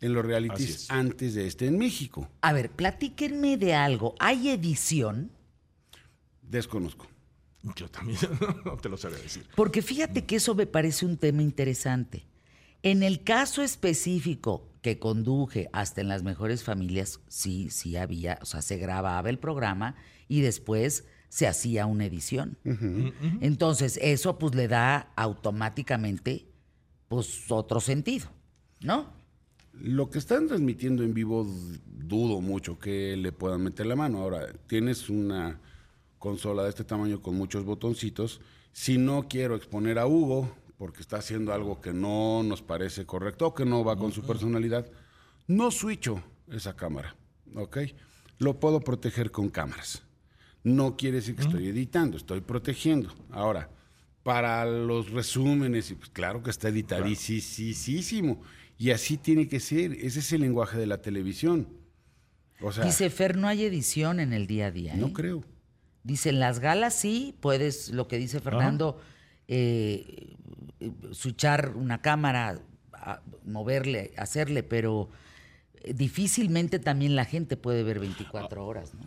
en 0.00 0.14
los 0.14 0.24
realities 0.24 0.70
es. 0.70 0.90
antes 0.90 1.34
de 1.34 1.46
este 1.46 1.66
en 1.66 1.78
México. 1.78 2.28
A 2.40 2.52
ver, 2.52 2.70
platíquenme 2.70 3.56
de 3.56 3.74
algo. 3.74 4.14
¿Hay 4.18 4.50
edición? 4.50 5.30
Desconozco. 6.42 7.06
Yo 7.76 7.88
también 7.88 8.18
no 8.64 8.76
te 8.76 8.88
lo 8.88 8.96
sabía 8.96 9.18
decir. 9.18 9.46
Porque 9.54 9.80
fíjate 9.80 10.24
que 10.24 10.36
eso 10.36 10.54
me 10.54 10.66
parece 10.66 11.06
un 11.06 11.16
tema 11.16 11.42
interesante. 11.42 12.26
En 12.82 13.02
el 13.04 13.22
caso 13.22 13.62
específico 13.62 14.68
que 14.82 14.98
conduje 14.98 15.70
hasta 15.72 16.00
en 16.00 16.08
las 16.08 16.24
mejores 16.24 16.64
familias, 16.64 17.20
sí, 17.28 17.70
sí 17.70 17.96
había, 17.96 18.38
o 18.42 18.44
sea, 18.44 18.60
se 18.62 18.76
grababa 18.76 19.30
el 19.30 19.38
programa 19.38 19.94
y 20.28 20.40
después 20.40 21.04
se 21.28 21.46
hacía 21.46 21.86
una 21.86 22.04
edición. 22.04 22.58
Entonces, 23.40 23.98
eso 24.02 24.38
pues 24.38 24.54
le 24.54 24.68
da 24.68 25.12
automáticamente 25.16 26.46
pues 27.08 27.50
otro 27.50 27.80
sentido, 27.80 28.26
¿no? 28.80 29.06
Lo 29.72 30.10
que 30.10 30.18
están 30.18 30.48
transmitiendo 30.48 31.02
en 31.02 31.14
vivo 31.14 31.46
dudo 31.86 32.40
mucho 32.40 32.78
que 32.78 33.16
le 33.16 33.32
puedan 33.32 33.62
meter 33.62 33.86
la 33.86 33.96
mano. 33.96 34.18
Ahora, 34.18 34.52
tienes 34.66 35.08
una 35.08 35.60
consola 36.18 36.64
de 36.64 36.70
este 36.70 36.84
tamaño 36.84 37.22
con 37.22 37.36
muchos 37.36 37.64
botoncitos. 37.64 38.40
Si 38.72 38.98
no 38.98 39.28
quiero 39.28 39.54
exponer 39.54 39.98
a 39.98 40.06
Hugo 40.06 40.54
porque 40.82 41.00
está 41.00 41.18
haciendo 41.18 41.54
algo 41.54 41.80
que 41.80 41.92
no 41.92 42.42
nos 42.42 42.60
parece 42.60 43.06
correcto 43.06 43.46
o 43.46 43.54
que 43.54 43.64
no 43.64 43.84
va 43.84 43.96
con 43.96 44.10
su 44.10 44.22
personalidad, 44.22 44.84
no 45.46 45.70
switcho 45.70 46.20
esa 46.50 46.74
cámara, 46.74 47.14
¿ok? 47.54 47.78
Lo 48.38 48.58
puedo 48.58 48.80
proteger 48.80 49.30
con 49.30 49.48
cámaras. 49.48 50.02
No 50.64 50.96
quiere 50.96 51.18
decir 51.18 51.36
que 51.36 51.42
estoy 51.42 51.68
editando, 51.68 52.16
estoy 52.16 52.40
protegiendo. 52.40 53.14
Ahora, 53.30 53.70
para 54.24 54.66
los 54.66 55.12
resúmenes, 55.12 55.94
pues 55.96 56.10
claro 56.10 56.42
que 56.42 56.50
está 56.50 56.66
editadísimo. 56.70 58.42
Y 58.76 58.90
así 58.90 59.18
tiene 59.18 59.46
que 59.46 59.60
ser. 59.60 59.92
Ese 59.92 60.18
es 60.18 60.32
el 60.32 60.40
lenguaje 60.40 60.78
de 60.78 60.86
la 60.86 61.00
televisión. 61.00 61.68
O 62.60 62.72
sea, 62.72 62.84
Dice 62.84 63.08
Fer, 63.08 63.36
no 63.36 63.46
hay 63.46 63.64
edición 63.64 64.18
en 64.18 64.32
el 64.32 64.48
día 64.48 64.66
a 64.66 64.70
día. 64.72 64.96
no 64.96 65.06
¿eh? 65.06 65.12
creo. 65.12 65.44
Dice, 66.02 66.30
en 66.30 66.40
las 66.40 66.58
galas 66.58 66.92
sí, 66.92 67.36
puedes, 67.38 67.90
lo 67.90 68.08
que 68.08 68.18
dice 68.18 68.40
Fernando, 68.40 68.98
eh, 69.54 70.34
switchar 71.12 71.74
una 71.76 72.00
cámara, 72.00 72.58
a- 72.92 73.20
moverle, 73.44 74.12
hacerle, 74.16 74.62
pero 74.62 75.08
eh, 75.82 75.92
difícilmente 75.94 76.78
también 76.78 77.14
la 77.16 77.24
gente 77.24 77.56
puede 77.56 77.82
ver 77.82 77.98
24 78.00 78.64
horas, 78.66 78.94
¿no? 78.94 79.00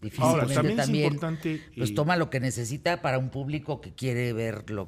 Difícilmente 0.00 0.54
también 0.76 0.78
es 0.80 0.88
importante, 1.14 1.60
pues 1.76 1.90
eh, 1.90 1.94
toma 1.94 2.16
lo 2.16 2.30
que 2.30 2.38
necesita 2.38 3.02
para 3.02 3.18
un 3.18 3.30
público 3.30 3.80
que 3.80 3.92
quiere 3.94 4.32
ver 4.32 4.70
lo, 4.70 4.84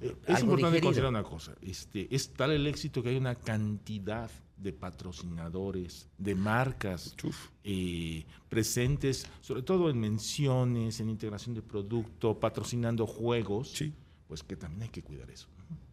Eh, 0.00 0.14
Es 0.28 0.36
algo 0.36 0.52
importante 0.52 0.56
digerido. 0.76 0.82
considerar 0.82 1.10
una 1.10 1.24
cosa. 1.24 1.54
Este, 1.60 2.06
es 2.14 2.32
tal 2.34 2.52
el 2.52 2.64
éxito 2.68 3.02
que 3.02 3.08
hay 3.08 3.16
una 3.16 3.34
cantidad 3.34 4.30
de 4.56 4.72
patrocinadores, 4.72 6.08
de 6.18 6.34
marcas 6.36 7.16
eh, 7.64 8.24
presentes, 8.48 9.26
sobre 9.40 9.62
todo 9.62 9.90
en 9.90 9.98
menciones, 9.98 11.00
en 11.00 11.08
integración 11.10 11.54
de 11.56 11.62
producto, 11.62 12.38
patrocinando 12.38 13.06
juegos, 13.08 13.70
Sí. 13.72 13.92
Pues 14.34 14.42
que 14.42 14.56
también 14.56 14.82
hay 14.82 14.88
que 14.88 15.00
cuidar 15.00 15.30
eso. 15.30 15.46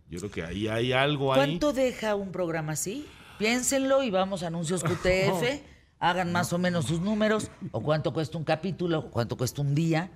Yo 0.10 0.18
creo 0.18 0.32
que 0.32 0.44
ahí 0.44 0.68
hay 0.68 0.94
algo 0.94 1.32
ahí. 1.32 1.38
¿Cuánto 1.38 1.74
deja 1.74 2.16
un 2.16 2.32
programa 2.32 2.72
así? 2.72 3.06
Piénsenlo 3.38 4.02
y 4.02 4.10
vamos 4.10 4.42
a 4.42 4.48
anuncios 4.48 4.84
QTF, 4.84 5.62
hagan 6.00 6.32
más 6.32 6.52
o 6.52 6.58
menos 6.58 6.86
sus 6.86 7.02
números, 7.02 7.52
o 7.72 7.84
cuánto 7.84 8.14
cuesta 8.14 8.40
un 8.40 8.44
capítulo, 8.44 8.98
o 8.98 9.12
cuánto 9.12 9.38
cuesta 9.38 9.62
un 9.62 9.76
día, 9.76 10.10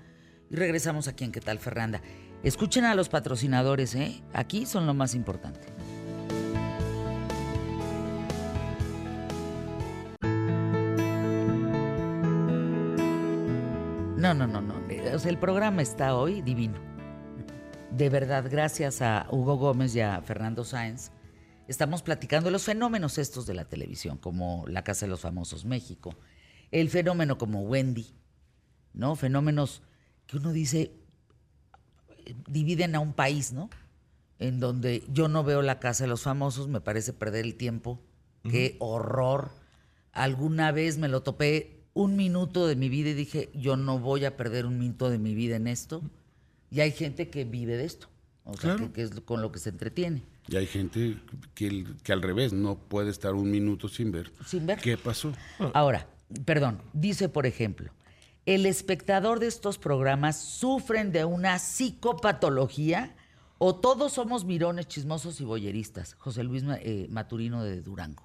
y 0.50 0.56
regresamos 0.56 1.08
aquí 1.08 1.24
en 1.24 1.32
¿Qué 1.32 1.40
tal, 1.40 1.60
Fernanda? 1.60 2.02
Escuchen 2.42 2.86
a 2.86 2.96
los 2.96 3.10
patrocinadores, 3.10 3.94
¿eh? 3.94 4.24
Aquí 4.34 4.66
son 4.66 4.88
lo 4.88 4.96
más 4.96 5.14
importante. 5.14 5.68
No, 14.18 14.34
no, 14.34 14.48
no, 14.48 14.62
no. 14.62 14.74
O 15.14 15.20
sea, 15.20 15.30
el 15.30 15.38
programa 15.38 15.84
está 15.84 16.16
hoy 16.16 16.42
divino. 16.42 16.95
De 17.96 18.10
verdad, 18.10 18.46
gracias 18.52 19.02
a 19.02 19.26
Hugo 19.32 19.56
Gómez 19.56 19.96
y 19.96 20.02
a 20.02 20.22
Fernando 20.22 20.66
Sáenz, 20.66 21.12
estamos 21.70 22.02
platicando 22.02 22.52
los 22.52 22.66
fenómenos 22.66 23.18
estos 23.18 23.46
de 23.46 23.54
la 23.54 23.70
televisión, 23.70 24.18
como 24.18 24.66
La 24.68 24.84
Casa 24.84 25.06
de 25.06 25.12
los 25.12 25.22
Famosos 25.22 25.64
México, 25.64 26.14
el 26.72 26.90
fenómeno 26.90 27.38
como 27.38 27.62
Wendy, 27.62 28.14
¿no? 28.92 29.16
Fenómenos 29.16 29.82
que 30.28 30.36
uno 30.36 30.52
dice 30.52 30.92
dividen 32.50 32.96
a 32.96 33.00
un 33.00 33.14
país, 33.14 33.54
¿no? 33.54 33.70
En 34.40 34.60
donde 34.60 35.06
yo 35.08 35.30
no 35.30 35.46
veo 35.46 35.62
La 35.62 35.80
Casa 35.80 36.04
de 36.04 36.10
los 36.10 36.24
Famosos, 36.24 36.68
me 36.68 36.82
parece 36.82 37.14
perder 37.14 37.46
el 37.46 37.56
tiempo. 37.56 38.02
Qué 38.44 38.76
horror. 38.80 39.52
Alguna 40.12 40.74
vez 40.74 40.98
me 40.98 41.08
lo 41.08 41.24
topé 41.24 41.86
un 41.94 42.18
minuto 42.18 42.68
de 42.68 42.76
mi 42.76 42.90
vida 42.90 43.12
y 43.12 43.14
dije, 43.14 43.52
yo 43.54 43.78
no 43.78 44.00
voy 44.00 44.26
a 44.26 44.36
perder 44.36 44.66
un 44.66 44.80
minuto 44.80 45.10
de 45.10 45.18
mi 45.18 45.34
vida 45.34 45.56
en 45.56 45.68
esto. 45.68 46.04
Y 46.76 46.82
hay 46.82 46.92
gente 46.92 47.30
que 47.30 47.46
vive 47.46 47.78
de 47.78 47.86
esto, 47.86 48.08
o 48.44 48.52
sea, 48.58 48.76
Claro. 48.76 48.88
que, 48.88 48.92
que 48.92 49.02
es 49.04 49.12
con 49.22 49.42
lo 49.42 49.50
que 49.52 49.60
se 49.60 49.70
entretiene. 49.70 50.24
Y 50.50 50.58
hay 50.58 50.68
gente 50.68 51.18
que, 51.54 51.86
que 52.04 52.12
al 52.12 52.22
revés 52.22 52.52
no 52.52 52.78
puede 52.78 53.10
estar 53.12 53.34
un 53.34 53.50
minuto 53.50 53.88
sin 53.88 54.12
ver. 54.12 54.34
Sin 54.46 54.66
ver. 54.66 54.80
¿Qué 54.80 54.98
pasó? 54.98 55.32
Ahora, 55.74 56.08
perdón, 56.44 56.82
dice 56.92 57.30
por 57.30 57.46
ejemplo, 57.46 57.92
el 58.46 58.66
espectador 58.66 59.40
de 59.40 59.48
estos 59.48 59.78
programas 59.78 60.38
sufren 60.40 61.14
de 61.14 61.24
una 61.24 61.58
psicopatología 61.60 63.16
o 63.58 63.76
todos 63.76 64.12
somos 64.14 64.44
mirones, 64.44 64.88
chismosos 64.90 65.40
y 65.40 65.46
boyeristas. 65.46 66.14
José 66.16 66.44
Luis 66.44 66.64
eh, 66.82 67.08
Maturino 67.10 67.64
de 67.64 67.82
Durango. 67.82 68.25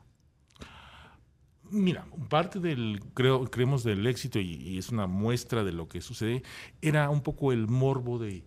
Mira, 1.71 2.07
parte 2.29 2.59
del, 2.59 3.01
creo, 3.15 3.45
creemos 3.51 3.85
del 3.85 4.07
éxito 4.07 4.39
y, 4.39 4.55
y 4.55 4.79
es 4.79 4.91
una 4.91 5.07
muestra 5.07 5.65
de 5.65 5.73
lo 5.73 5.89
que 5.89 6.01
sucede, 6.01 6.43
era 6.83 7.09
un 7.11 7.23
poco 7.23 7.53
el 7.53 7.67
morbo 7.69 8.19
de 8.19 8.45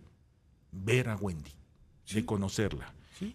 ver 0.72 1.08
a 1.08 1.16
Wendy, 1.16 1.52
de 2.12 2.24
conocerla. 2.24 2.92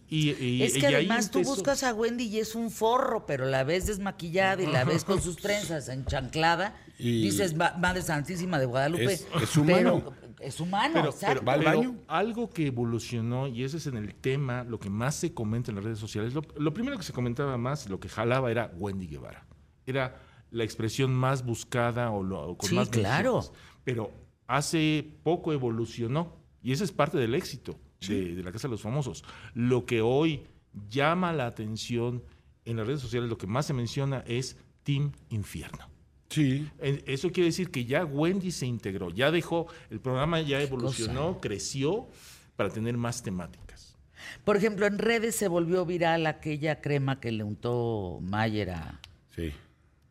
Y, 0.10 0.32
y- 0.34 0.64
es 0.64 0.74
que 0.78 0.88
además 0.88 1.32
tú 1.32 1.42
buscas 1.42 1.84
a 1.84 1.94
Wendy 1.94 2.26
y 2.26 2.40
es 2.40 2.54
un 2.54 2.70
forro, 2.70 3.26
pero 3.26 3.46
la 3.46 3.64
ves 3.64 3.88
desmaquillada 3.88 4.62
y 4.62 4.68
la 4.68 4.84
ves 4.84 5.06
con 5.06 5.22
sus 5.22 5.38
trenzas 5.38 5.88
enchanclada. 5.88 6.76
Y- 7.00 7.22
Dices, 7.24 7.56
"Ma- 7.56 7.74
Madre 7.80 8.02
Santísima 8.02 8.60
de 8.60 8.66
Guadalupe. 8.66 9.06
Es- 9.06 9.26
es 9.42 9.56
humano. 9.58 10.04
Pero, 10.04 10.14
es 10.42 10.60
humano, 10.60 10.94
Pero, 10.96 11.10
exacto. 11.10 11.36
pero- 11.42 11.46
¿Va 11.46 11.54
al 11.54 11.60
pero 11.64 11.78
baño? 11.78 11.96
algo 12.08 12.50
que 12.50 12.68
evolucionó, 12.68 13.48
y 13.48 13.64
ese 13.64 13.78
es 13.78 13.88
en 13.88 13.96
el 13.96 14.14
tema, 14.16 14.64
lo 14.66 14.80
que 14.80 14.90
más 14.90 15.16
se 15.16 15.34
comenta 15.34 15.72
en 15.72 15.76
las 15.76 15.86
redes 15.86 16.00
sociales, 16.00 16.34
lo, 16.34 16.42
lo 16.58 16.74
primero 16.74 16.98
que 16.98 17.04
se 17.04 17.14
comentaba 17.14 17.58
más, 17.58 17.90
lo 17.90 18.00
que 18.02 18.10
jalaba 18.10 18.52
era 18.52 18.72
Wendy 18.78 19.08
Guevara. 19.08 19.46
Era 19.90 20.22
la 20.52 20.64
expresión 20.64 21.14
más 21.14 21.46
buscada 21.46 22.12
o, 22.12 22.24
lo- 22.24 22.42
o 22.52 22.58
con 22.58 22.70
Sí, 22.70 22.76
más 22.76 22.90
claro. 22.90 23.36
menciones. 23.36 23.60
Pero 23.84 24.12
hace 24.48 25.06
poco 25.24 25.54
evolucionó, 25.54 26.36
y 26.64 26.72
ese 26.72 26.84
es 26.84 26.92
parte 26.92 27.18
del 27.18 27.36
éxito 27.36 27.80
de, 28.08 28.36
de 28.36 28.44
la 28.44 28.52
Casa 28.52 28.68
de 28.68 28.72
los 28.72 28.82
Famosos. 28.82 29.24
Lo 29.54 29.86
que 29.86 30.02
hoy 30.02 30.44
llama 30.90 31.34
la 31.34 31.46
atención 31.48 32.24
en 32.66 32.78
las 32.78 32.88
redes 32.88 33.02
sociales, 33.02 33.30
lo 33.30 33.38
que 33.38 33.48
más 33.48 33.66
se 33.66 33.74
menciona 33.74 34.24
es 34.28 34.58
Team 34.84 35.12
Infierno. 35.30 35.88
Sí. 36.30 36.70
Eso 36.80 37.32
quiere 37.32 37.48
decir 37.48 37.72
que 37.72 37.86
ya 37.86 38.06
Wendy 38.06 38.52
se 38.52 38.68
integró, 38.68 39.10
ya 39.10 39.32
dejó, 39.32 39.66
el 39.90 40.00
programa 40.00 40.42
ya 40.42 40.62
evolucionó, 40.62 41.40
creció 41.42 42.08
para 42.56 42.70
tener 42.70 42.98
más 42.98 43.24
temáticas. 43.24 43.96
Por 44.44 44.56
ejemplo, 44.56 44.86
en 44.86 45.00
redes 45.00 45.36
se 45.36 45.48
volvió 45.48 45.86
viral 45.86 46.28
aquella 46.28 46.82
crema 46.82 47.20
que 47.20 47.32
le 47.32 47.44
untó 47.44 48.20
Mayer 48.22 48.70
a... 48.72 49.00
Sí. 49.36 49.52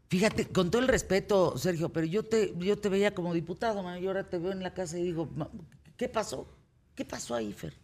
Fíjate, 0.08 0.46
con 0.48 0.70
todo 0.70 0.80
el 0.80 0.88
respeto, 0.88 1.58
Sergio, 1.58 1.90
pero 1.90 2.06
yo 2.06 2.22
te, 2.24 2.54
yo 2.58 2.78
te 2.78 2.88
veía 2.88 3.14
como 3.14 3.34
diputado, 3.34 3.82
man, 3.82 4.02
y 4.02 4.06
ahora 4.06 4.28
te 4.28 4.38
veo 4.38 4.52
en 4.52 4.62
la 4.62 4.72
casa 4.72 4.98
y 4.98 5.02
digo, 5.02 5.28
"Ma, 5.36 5.50
¿qué 5.96 6.08
pasó? 6.08 6.48
¿Qué 6.94 7.04
pasó 7.04 7.34
ahí, 7.34 7.52
Fer? 7.52 7.74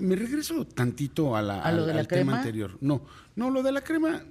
Me 0.00 0.14
regreso 0.16 0.66
tantito 0.66 1.34
a 1.36 1.42
la, 1.42 1.60
¿A 1.62 1.72
lo 1.72 1.82
al, 1.82 1.86
de 1.88 1.94
la 1.94 2.00
al 2.00 2.08
tema 2.08 2.36
anterior. 2.38 2.76
No, 2.80 3.04
no, 3.36 3.50
lo 3.50 3.62
de 3.62 3.72
la 3.72 3.82
crema, 3.82 4.24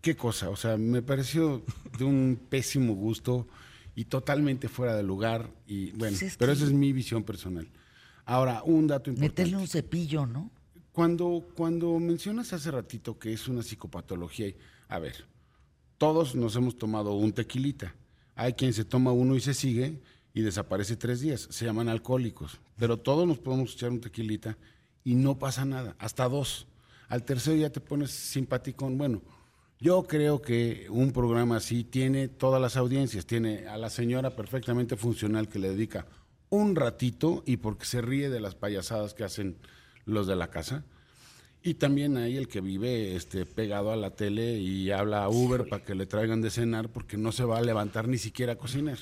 qué 0.00 0.16
cosa. 0.16 0.50
O 0.50 0.56
sea, 0.56 0.76
me 0.76 1.00
pareció 1.02 1.62
de 1.98 2.04
un 2.04 2.38
pésimo 2.48 2.94
gusto 2.94 3.46
y 3.94 4.04
totalmente 4.06 4.68
fuera 4.68 4.94
de 4.96 5.02
lugar. 5.04 5.50
Y 5.66 5.90
bueno, 5.92 6.16
Pues 6.18 6.22
es 6.22 6.36
pero 6.36 6.52
que- 6.52 6.58
esa 6.58 6.66
es 6.66 6.72
mi 6.72 6.92
visión 6.92 7.22
personal. 7.24 7.68
Ahora, 8.24 8.62
un 8.64 8.86
dato 8.86 9.10
importante. 9.10 9.42
Meterle 9.42 9.56
un 9.62 9.68
cepillo, 9.68 10.26
¿no? 10.26 10.50
Cuando, 10.92 11.44
cuando 11.54 11.98
mencionas 11.98 12.52
hace 12.52 12.70
ratito 12.70 13.18
que 13.18 13.32
es 13.32 13.48
una 13.48 13.62
psicopatología, 13.62 14.52
a 14.88 14.98
ver, 15.00 15.24
todos 16.04 16.34
nos 16.34 16.54
hemos 16.54 16.76
tomado 16.76 17.14
un 17.14 17.32
tequilita. 17.32 17.94
Hay 18.34 18.52
quien 18.52 18.74
se 18.74 18.84
toma 18.84 19.12
uno 19.12 19.36
y 19.36 19.40
se 19.40 19.54
sigue 19.54 20.02
y 20.34 20.42
desaparece 20.42 20.96
tres 20.96 21.20
días. 21.20 21.48
Se 21.50 21.64
llaman 21.64 21.88
alcohólicos. 21.88 22.60
Pero 22.76 22.98
todos 22.98 23.26
nos 23.26 23.38
podemos 23.38 23.72
echar 23.72 23.88
un 23.88 24.02
tequilita 24.02 24.58
y 25.02 25.14
no 25.14 25.38
pasa 25.38 25.64
nada. 25.64 25.96
Hasta 25.98 26.28
dos. 26.28 26.66
Al 27.08 27.22
tercero 27.22 27.56
ya 27.56 27.70
te 27.70 27.80
pones 27.80 28.10
simpaticón. 28.10 28.98
Bueno, 28.98 29.22
yo 29.80 30.02
creo 30.02 30.42
que 30.42 30.88
un 30.90 31.10
programa 31.10 31.56
así 31.56 31.84
tiene 31.84 32.28
todas 32.28 32.60
las 32.60 32.76
audiencias. 32.76 33.24
Tiene 33.24 33.66
a 33.66 33.78
la 33.78 33.88
señora 33.88 34.36
perfectamente 34.36 34.98
funcional 34.98 35.48
que 35.48 35.58
le 35.58 35.70
dedica 35.70 36.06
un 36.50 36.76
ratito 36.76 37.42
y 37.46 37.56
porque 37.56 37.86
se 37.86 38.02
ríe 38.02 38.28
de 38.28 38.40
las 38.40 38.54
payasadas 38.54 39.14
que 39.14 39.24
hacen 39.24 39.56
los 40.04 40.26
de 40.26 40.36
la 40.36 40.50
casa. 40.50 40.84
Y 41.66 41.74
también 41.74 42.18
hay 42.18 42.36
el 42.36 42.46
que 42.46 42.60
vive 42.60 43.16
este, 43.16 43.46
pegado 43.46 43.90
a 43.90 43.96
la 43.96 44.10
tele 44.10 44.58
y 44.60 44.90
habla 44.90 45.24
a 45.24 45.30
Uber 45.30 45.66
para 45.66 45.82
que 45.82 45.94
le 45.94 46.04
traigan 46.04 46.42
de 46.42 46.50
cenar 46.50 46.90
porque 46.90 47.16
no 47.16 47.32
se 47.32 47.42
va 47.44 47.56
a 47.56 47.62
levantar 47.62 48.06
ni 48.06 48.18
siquiera 48.18 48.52
a 48.52 48.56
cocinar. 48.56 48.98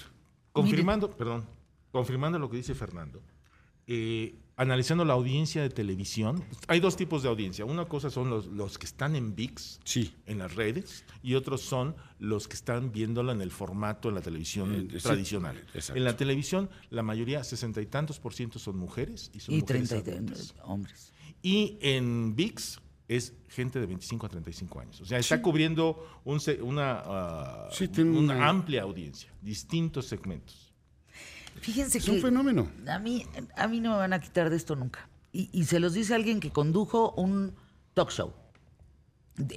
Confirmando, 0.53 1.11
perdón, 1.11 1.45
confirmando 1.91 2.39
lo 2.39 2.49
que 2.49 2.59
dice 2.59 2.77
Fernando, 2.77 3.21
eh, 3.89 4.37
analizando 4.57 5.05
la 5.05 5.15
audiencia 5.15 5.61
de 5.61 5.71
televisión, 5.71 6.45
hay 6.69 6.79
dos 6.79 6.95
tipos 6.95 7.25
de 7.25 7.31
audiencia. 7.31 7.65
Una 7.65 7.87
cosa 7.87 8.11
son 8.11 8.31
los, 8.31 8.47
los 8.47 8.79
que 8.79 8.87
están 8.87 9.17
en 9.17 9.35
VIX, 9.35 9.81
Sí. 9.83 10.15
en 10.27 10.39
las 10.39 10.55
redes, 10.55 11.05
y 11.21 11.35
otros 11.35 11.63
son 11.63 11.97
los 12.21 12.47
que 12.47 12.55
están 12.55 12.93
viéndola 12.93 13.33
en 13.33 13.41
el 13.41 13.51
formato 13.51 14.09
en 14.09 14.15
la 14.15 14.21
televisión 14.21 14.89
Eh, 14.93 14.99
tradicional. 15.03 15.61
En 15.97 16.05
la 16.05 16.17
televisión, 16.17 16.71
la 16.91 17.03
mayoría, 17.03 17.43
sesenta 17.43 17.81
y 17.83 17.87
tantos 17.87 18.21
por 18.21 18.35
ciento 18.35 18.61
son 18.61 18.77
mujeres 18.79 19.33
y 19.35 19.41
son 19.41 19.57
Y 19.57 19.61
mujeres 19.63 19.89
30 19.89 20.11
y- 20.11 20.15
adultas. 20.15 20.55
hombres. 20.63 21.13
Y 21.43 21.79
en 21.81 22.35
VIX 22.37 22.79
es 23.09 23.35
gente 23.49 23.81
de 23.81 23.87
25 23.87 24.27
a 24.27 24.29
35 24.29 24.81
años. 24.81 25.01
O 25.01 25.05
sea, 25.05 25.19
está 25.19 25.43
cubriendo 25.43 26.07
un 26.25 26.41
una, 26.63 27.03
ah, 27.05 27.69
Sí, 27.73 27.89
tiene 27.89 28.11
una 28.19 28.35
una- 28.35 28.49
amplia 28.49 28.83
audiencia, 28.83 29.31
distintos 29.43 30.07
segmentos. 30.07 30.73
Fíjense 31.61 31.99
Es 31.99 32.05
que 32.05 32.11
un 32.13 32.21
fenómeno. 32.21 32.71
a 32.89 32.99
mí, 32.99 33.27
a 33.57 33.69
mí 33.69 33.81
no 33.81 33.91
me 33.93 33.97
van 33.99 34.13
a 34.15 34.21
quitar 34.21 34.49
de 34.51 34.57
esto 34.57 34.75
nunca. 34.77 35.09
Y, 35.33 35.49
y 35.53 35.65
se 35.65 35.81
los 35.81 35.93
dice 35.95 36.15
alguien 36.15 36.41
que 36.41 36.51
condujo 36.51 37.13
un 37.17 37.55
talk 37.95 38.11
show. 38.11 38.33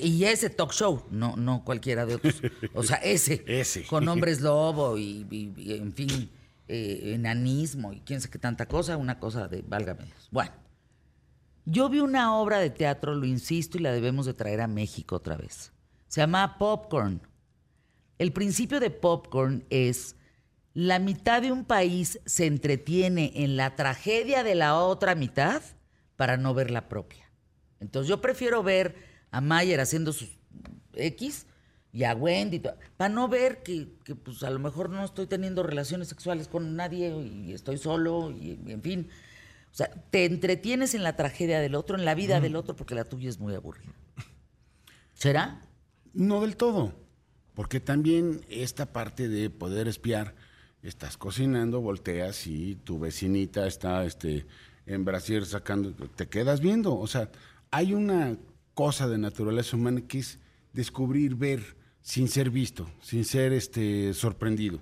Y 0.02 0.24
ese 0.24 0.50
talk 0.50 0.72
show, 0.72 1.04
no, 1.12 1.36
no 1.36 1.64
cualquiera 1.64 2.06
de 2.06 2.16
otros. 2.16 2.42
O 2.74 2.84
sea, 2.84 2.98
ese. 2.98 3.44
Ese. 3.48 3.84
Con 3.86 4.08
hombres 4.08 4.42
lobo 4.42 4.98
y, 4.98 5.26
y- 5.30 5.54
y, 5.58 5.74
en 5.74 5.94
fin, 5.94 6.30
eh, 6.68 7.14
enanismo 7.16 7.92
y 7.94 8.00
quién 8.02 8.22
sabe 8.22 8.32
qué 8.32 8.40
tanta 8.40 8.68
cosa, 8.68 8.98
una 8.98 9.20
cosa 9.20 9.48
de 9.48 9.62
válgame 9.68 10.06
Dios. 10.06 10.28
Bueno, 10.32 10.52
yo 11.66 11.90
vi 11.90 12.00
una 12.00 12.36
obra 12.36 12.60
de 12.60 12.70
teatro, 12.70 13.16
lo 13.16 13.26
insisto, 13.26 13.78
y 13.78 13.82
la 13.82 13.92
debemos 13.92 14.26
de 14.26 14.34
traer 14.34 14.62
a 14.62 14.68
México 14.68 15.16
otra 15.16 15.36
vez. 15.36 15.72
Se 16.08 16.22
llama 16.22 16.58
Popcorn. 16.58 17.22
El 18.18 18.32
principio 18.32 18.80
de 18.80 18.92
Popcorn 18.92 19.66
es 19.70 20.16
la 20.74 21.00
mitad 21.00 21.42
de 21.42 21.52
un 21.52 21.66
país 21.66 22.20
se 22.26 22.46
entretiene 22.46 23.32
en 23.36 23.58
la 23.58 23.76
tragedia 23.76 24.44
de 24.44 24.56
la 24.56 24.78
otra 24.78 25.16
mitad 25.16 25.62
para 26.16 26.38
no 26.38 26.54
ver 26.54 26.70
la 26.70 26.88
propia. 26.88 27.32
Entonces 27.80 28.10
yo 28.10 28.22
prefiero 28.22 28.62
ver 28.62 28.96
a 29.32 29.42
Mayer 29.42 29.80
haciendo 29.80 30.14
sus 30.14 30.38
X 30.94 31.48
y 31.92 32.04
a 32.04 32.14
Wendy, 32.14 32.62
para 32.98 33.14
no 33.14 33.30
ver 33.30 33.64
que, 33.64 33.88
que, 34.04 34.16
pues 34.16 34.44
a 34.44 34.50
lo 34.50 34.60
mejor 34.60 34.90
no 34.90 35.04
estoy 35.06 35.28
teniendo 35.28 35.64
relaciones 35.64 36.10
sexuales 36.10 36.50
con 36.50 36.76
nadie 36.76 37.10
y 37.10 37.54
estoy 37.54 37.78
solo 37.78 38.32
y, 38.32 38.60
y 38.66 38.72
en 38.72 38.82
fin. 38.82 39.10
O 39.76 39.78
sea, 39.78 39.90
te 40.10 40.24
entretienes 40.24 40.96
en 40.96 41.04
la 41.04 41.18
tragedia 41.18 41.60
del 41.60 41.76
otro, 41.76 41.98
en 41.98 42.06
la 42.06 42.16
vida 42.16 42.40
del 42.40 42.56
otro, 42.56 42.78
porque 42.78 42.96
la 42.96 43.04
tuya 43.04 43.28
es 43.28 43.42
muy 43.42 43.54
aburrida. 43.56 43.92
¿Será? 45.14 45.60
No 46.14 46.40
del 46.40 46.56
todo, 46.56 46.94
porque 47.56 47.82
también 47.82 48.40
esta 48.48 48.94
parte 48.94 49.28
de 49.28 49.50
poder 49.50 49.90
espiar, 49.90 50.34
estás 50.82 51.18
cocinando, 51.18 51.82
volteas 51.82 52.48
y 52.48 52.76
tu 52.76 53.00
vecinita 53.00 53.68
está 53.68 54.06
este, 54.06 54.46
en 54.86 55.04
Brasil 55.04 55.46
sacando, 55.46 55.92
te 55.92 56.30
quedas 56.30 56.62
viendo. 56.62 56.98
O 56.98 57.08
sea, 57.08 57.30
hay 57.70 57.94
una 57.94 58.38
cosa 58.76 59.10
de 59.10 59.18
naturaleza 59.18 59.76
humana 59.76 60.08
que 60.08 60.20
es 60.20 60.40
descubrir, 60.72 61.36
ver 61.36 61.76
sin 62.00 62.30
ser 62.30 62.50
visto, 62.50 62.90
sin 63.02 63.26
ser 63.26 63.52
este, 63.52 64.14
sorprendido. 64.14 64.80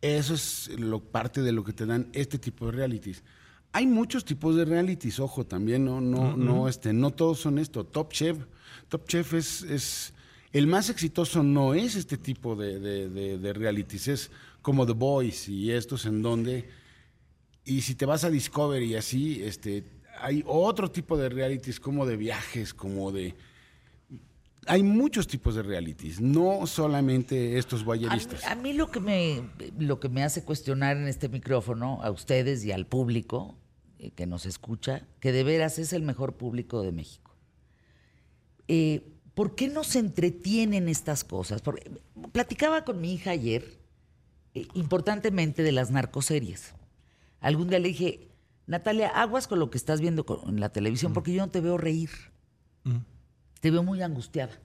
Eso 0.00 0.34
es 0.34 0.68
lo, 0.80 0.98
parte 0.98 1.42
de 1.42 1.52
lo 1.52 1.62
que 1.62 1.72
te 1.72 1.86
dan 1.86 2.08
este 2.12 2.40
tipo 2.40 2.66
de 2.66 2.72
realities. 2.72 3.22
Hay 3.72 3.86
muchos 3.86 4.24
tipos 4.24 4.54
de 4.56 4.64
realities, 4.66 5.18
ojo, 5.18 5.44
también 5.46 5.84
no, 5.84 6.00
no, 6.00 6.36
no, 6.36 6.68
este, 6.68 6.92
no 6.92 7.10
todos 7.10 7.40
son 7.40 7.58
esto. 7.58 7.84
Top 7.84 8.12
Chef, 8.12 8.36
Top 8.88 9.06
Chef 9.08 9.32
es, 9.32 9.62
es 9.62 10.12
el 10.52 10.66
más 10.66 10.90
exitoso 10.90 11.42
no 11.42 11.72
es 11.72 11.96
este 11.96 12.18
tipo 12.18 12.54
de, 12.54 12.78
de, 12.78 13.08
de- 13.08 13.38
de 13.38 13.52
realities, 13.54 14.08
es 14.08 14.30
como 14.60 14.84
The 14.84 14.92
Boys 14.92 15.48
y 15.48 15.70
estos 15.72 16.04
en 16.04 16.20
donde, 16.20 16.68
y 17.64 17.80
si 17.80 17.94
te 17.94 18.04
vas 18.04 18.24
a 18.24 18.30
Discovery 18.30 18.92
y 18.92 18.94
así, 18.96 19.42
este, 19.42 19.84
hay 20.20 20.44
otro 20.46 20.90
tipo 20.90 21.16
de 21.16 21.30
realities 21.30 21.80
como 21.80 22.04
de 22.04 22.16
viajes, 22.18 22.74
como 22.74 23.10
de... 23.10 23.34
Hay 24.66 24.82
muchos 24.84 25.26
tipos 25.26 25.56
de 25.56 25.62
realities, 25.62 26.20
no 26.20 26.66
solamente 26.68 27.58
estos 27.58 27.80
A 27.80 27.82
mí, 27.82 27.86
guayeristas. 27.86 28.44
a 28.44 28.54
mí 28.54 28.74
lo 28.74 28.90
que 28.92 29.00
me 29.00 29.42
lo 29.78 29.98
que 29.98 30.08
me 30.08 30.22
hace 30.22 30.44
cuestionar 30.44 30.96
en 30.98 31.08
este 31.08 31.28
micrófono 31.28 32.00
a 32.02 32.12
ustedes 32.12 32.64
y 32.64 32.70
al 32.70 32.86
público 32.86 33.56
que 34.10 34.26
nos 34.26 34.44
escucha, 34.46 35.06
que 35.20 35.32
de 35.32 35.44
veras 35.44 35.78
es 35.78 35.92
el 35.92 36.02
mejor 36.02 36.36
público 36.36 36.82
de 36.82 36.92
México. 36.92 37.34
Eh, 38.68 39.08
¿Por 39.34 39.54
qué 39.54 39.68
nos 39.68 39.96
entretienen 39.96 40.88
estas 40.88 41.24
cosas? 41.24 41.62
Porque 41.62 41.90
platicaba 42.32 42.84
con 42.84 43.00
mi 43.00 43.14
hija 43.14 43.30
ayer, 43.30 43.78
eh, 44.54 44.66
importantemente, 44.74 45.62
de 45.62 45.72
las 45.72 45.90
narcoseries. 45.90 46.74
Algún 47.40 47.68
día 47.70 47.78
le 47.78 47.88
dije, 47.88 48.28
Natalia, 48.66 49.08
aguas 49.08 49.48
con 49.48 49.58
lo 49.58 49.70
que 49.70 49.78
estás 49.78 50.00
viendo 50.00 50.26
con- 50.26 50.48
en 50.48 50.60
la 50.60 50.68
televisión, 50.70 51.12
porque 51.14 51.32
yo 51.32 51.42
no 51.44 51.50
te 51.50 51.60
veo 51.60 51.78
reír. 51.78 52.10
Te 53.60 53.70
veo 53.70 53.82
muy 53.82 54.02
angustiada. 54.02 54.60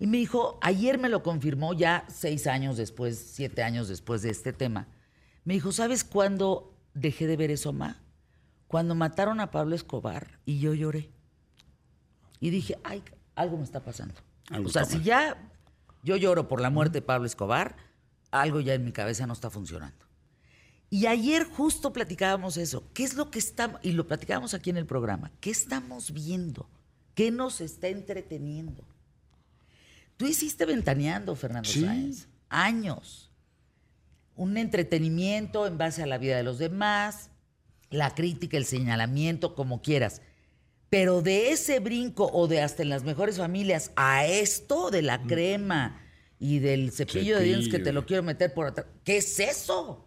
Y 0.00 0.06
me 0.06 0.16
dijo, 0.16 0.58
ayer 0.62 0.98
me 0.98 1.08
lo 1.10 1.22
confirmó 1.22 1.74
ya 1.74 2.04
seis 2.08 2.46
años 2.46 2.76
después, 2.78 3.18
siete 3.18 3.62
años 3.62 3.86
después 3.86 4.22
de 4.22 4.30
este 4.30 4.52
tema. 4.52 4.88
Me 5.44 5.54
dijo, 5.54 5.72
¿sabes 5.72 6.02
cuándo 6.04 6.74
dejé 6.94 7.26
de 7.26 7.36
ver 7.36 7.50
eso, 7.50 7.72
Ma? 7.72 8.01
Cuando 8.72 8.94
mataron 8.94 9.38
a 9.40 9.50
Pablo 9.50 9.74
Escobar 9.74 10.38
y 10.46 10.58
yo 10.58 10.72
lloré. 10.72 11.10
Y 12.40 12.48
dije, 12.48 12.78
ay, 12.84 13.02
algo 13.34 13.58
me 13.58 13.64
está 13.64 13.84
pasando. 13.84 14.14
Algo 14.48 14.70
o 14.70 14.72
sea, 14.72 14.86
si 14.86 14.96
mal. 14.96 15.04
ya 15.04 15.50
yo 16.02 16.16
lloro 16.16 16.48
por 16.48 16.58
la 16.58 16.70
muerte 16.70 16.94
de 16.94 17.02
Pablo 17.02 17.26
Escobar, 17.26 17.76
algo 18.30 18.60
ya 18.60 18.72
en 18.72 18.82
mi 18.82 18.90
cabeza 18.90 19.26
no 19.26 19.34
está 19.34 19.50
funcionando. 19.50 20.06
Y 20.88 21.04
ayer 21.04 21.44
justo 21.44 21.92
platicábamos 21.92 22.56
eso. 22.56 22.88
¿Qué 22.94 23.04
es 23.04 23.12
lo 23.12 23.30
que 23.30 23.40
estamos, 23.40 23.78
y 23.82 23.92
lo 23.92 24.06
platicábamos 24.06 24.54
aquí 24.54 24.70
en 24.70 24.78
el 24.78 24.86
programa, 24.86 25.32
qué 25.40 25.50
estamos 25.50 26.10
viendo? 26.10 26.66
¿Qué 27.14 27.30
nos 27.30 27.60
está 27.60 27.88
entreteniendo? 27.88 28.86
Tú 30.16 30.24
hiciste 30.24 30.64
ventaneando, 30.64 31.36
Fernando 31.36 31.68
Sí. 31.68 31.84
Sáenz, 31.84 32.26
años. 32.48 33.30
Un 34.34 34.56
entretenimiento 34.56 35.66
en 35.66 35.76
base 35.76 36.02
a 36.02 36.06
la 36.06 36.16
vida 36.16 36.38
de 36.38 36.42
los 36.42 36.56
demás, 36.56 37.28
la 37.92 38.14
crítica, 38.14 38.56
el 38.56 38.64
señalamiento, 38.64 39.54
como 39.54 39.82
quieras. 39.82 40.22
Pero 40.90 41.22
de 41.22 41.52
ese 41.52 41.78
brinco 41.80 42.28
o 42.32 42.48
de 42.48 42.60
hasta 42.60 42.82
en 42.82 42.88
las 42.88 43.04
mejores 43.04 43.38
familias 43.38 43.92
a 43.96 44.26
esto 44.26 44.90
de 44.90 45.02
la 45.02 45.22
crema 45.22 46.00
y 46.38 46.58
del 46.58 46.90
cepillo 46.92 47.38
de 47.38 47.44
dientes 47.44 47.68
que 47.70 47.78
te 47.78 47.92
lo 47.92 48.04
quiero 48.04 48.22
meter 48.22 48.52
por 48.52 48.66
atrás. 48.66 48.86
¿Qué 49.04 49.18
es 49.18 49.38
eso? 49.40 50.04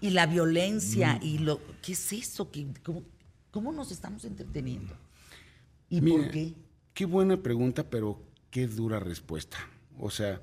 Y 0.00 0.10
la 0.10 0.26
violencia 0.26 1.18
y 1.22 1.38
lo... 1.38 1.60
¿Qué 1.82 1.92
es 1.92 2.12
eso? 2.12 2.50
¿Qué- 2.50 2.66
cómo, 2.82 3.02
cómo 3.50 3.72
nos 3.72 3.92
estamos 3.92 4.24
entreteniendo? 4.24 4.94
¿Y 5.88 6.00
por 6.00 6.30
qué? 6.30 6.54
Qué 6.92 7.04
buena 7.04 7.36
pregunta, 7.42 7.88
pero 7.88 8.20
qué 8.50 8.66
dura 8.66 8.98
respuesta. 8.98 9.58
O 9.98 10.10
sea, 10.10 10.40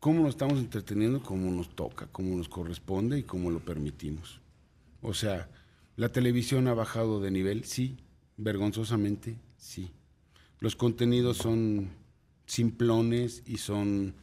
¿cómo 0.00 0.20
nos 0.22 0.30
estamos 0.30 0.58
entreteniendo? 0.58 1.22
Como 1.22 1.50
nos 1.50 1.74
toca, 1.76 2.06
como 2.08 2.36
nos 2.36 2.48
corresponde 2.48 3.18
y 3.18 3.22
como 3.22 3.50
lo 3.50 3.60
permitimos. 3.60 4.40
O 5.02 5.14
sea, 5.14 5.48
¿la 5.96 6.10
televisión 6.10 6.68
ha 6.68 6.74
bajado 6.74 7.20
de 7.20 7.30
nivel? 7.30 7.64
Sí. 7.64 7.98
Vergonzosamente, 8.36 9.36
sí. 9.56 9.90
Los 10.58 10.76
contenidos 10.76 11.36
son 11.36 11.90
simplones 12.46 13.42
y 13.46 13.58
son 13.58 14.14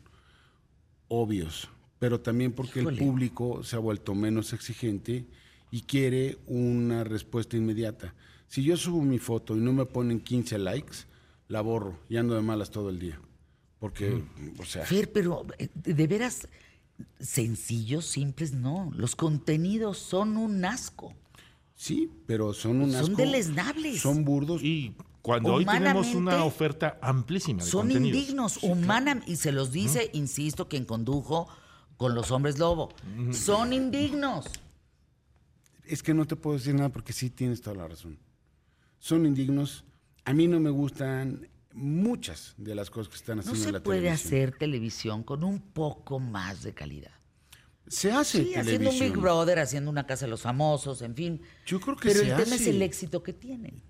obvios, 1.08 1.70
pero 2.00 2.20
también 2.22 2.52
porque 2.52 2.82
Híjole. 2.82 2.98
el 2.98 3.06
público 3.06 3.64
se 3.64 3.76
ha 3.76 3.80
vuelto 3.80 4.16
menos 4.16 4.54
exigente 4.54 5.26
y 5.72 5.82
quiere 5.82 6.38
una 6.48 7.04
respuesta 7.04 7.58
inmediata. 7.58 8.14
Si 8.48 8.64
yo 8.64 8.78
subo 8.78 9.02
mi 9.02 9.20
foto 9.20 9.56
y 9.56 9.60
no 9.60 9.74
me 9.74 9.86
ponen 9.86 10.20
15 10.20 10.58
likes, 10.60 10.98
la 11.48 11.62
borro 11.62 12.00
y 12.10 12.18
ando 12.18 12.36
de 12.36 12.42
malas 12.42 12.72
todo 12.72 12.90
el 12.90 13.00
día. 13.00 13.20
Porque, 13.80 14.24
o 14.58 14.66
sea, 14.66 14.86
Fer, 14.86 15.12
pero 15.12 15.46
eh, 15.58 15.70
de 15.74 16.08
veras, 16.08 16.48
sencillos, 17.20 18.06
simples, 18.06 18.54
no. 18.54 18.92
Los 18.94 19.16
contenidos 19.16 19.98
son 19.98 20.36
un 20.36 20.66
asco. 20.66 21.14
Sí, 21.80 22.12
pero 22.26 22.54
son 22.54 22.82
unas 22.82 23.06
Son 23.06 23.16
deleznables. 23.16 24.02
Son 24.02 24.26
burdos. 24.26 24.62
Y 24.62 24.94
cuando 25.22 25.54
hoy 25.54 25.66
tenemos 25.66 26.14
una 26.14 26.44
oferta 26.44 26.98
amplísima 27.02 27.64
de 27.64 27.70
Son 27.70 27.88
contenidos. 27.88 28.18
indignos, 28.20 28.60
humanan, 28.64 29.24
y 29.28 29.38
se 29.38 29.52
los 29.54 29.72
dice, 29.72 30.10
insisto, 30.14 30.68
quien 30.68 30.84
condujo 30.86 31.48
con 31.98 32.16
los 32.16 32.32
hombres 32.32 32.60
lobo. 32.60 32.90
Son 33.32 33.72
indignos. 33.74 34.46
Es 35.86 36.04
que 36.04 36.14
no 36.14 36.26
te 36.28 36.36
puedo 36.36 36.58
decir 36.58 36.76
nada 36.76 36.90
porque 36.90 37.14
sí 37.14 37.30
tienes 37.30 37.62
toda 37.62 37.76
la 37.78 37.88
razón. 37.88 38.20
Son 39.00 39.26
indignos. 39.26 39.84
A 40.26 40.34
mí 40.34 40.48
no 40.48 40.60
me 40.60 40.70
gustan 40.70 41.48
muchas 41.74 42.54
de 42.58 42.76
las 42.76 42.90
cosas 42.90 43.10
que 43.10 43.16
están 43.16 43.38
No 43.38 43.42
haciendo 43.42 43.60
en 43.62 43.66
se 43.66 43.72
la 43.72 43.84
puede 43.84 44.00
televisión. 44.02 44.28
hacer 44.28 44.58
televisión 44.58 45.24
con 45.24 45.44
un 45.44 45.60
poco 45.60 46.20
más 46.20 46.62
de 46.64 46.74
calidad. 46.74 47.12
Se 47.90 48.12
hace 48.12 48.44
Sí, 48.44 48.56
haciendo 48.56 48.90
un. 48.92 49.00
Big 49.00 49.18
Brother, 49.18 49.60
haciendo 49.60 49.90
una 49.92 50.06
Casa 50.06 50.26
de 50.26 50.30
los 50.32 50.42
Famosos, 50.44 51.02
en 51.02 51.16
fin. 51.16 51.42
Yo 51.66 51.80
creo 51.82 51.96
que 51.98 52.08
Pero 52.10 52.22
se 52.22 52.30
el 52.30 52.38
tema 52.38 52.56
es 52.56 52.68
el 52.68 52.82
éxito 52.82 53.22
que 53.24 53.34
tienen. 53.34 53.82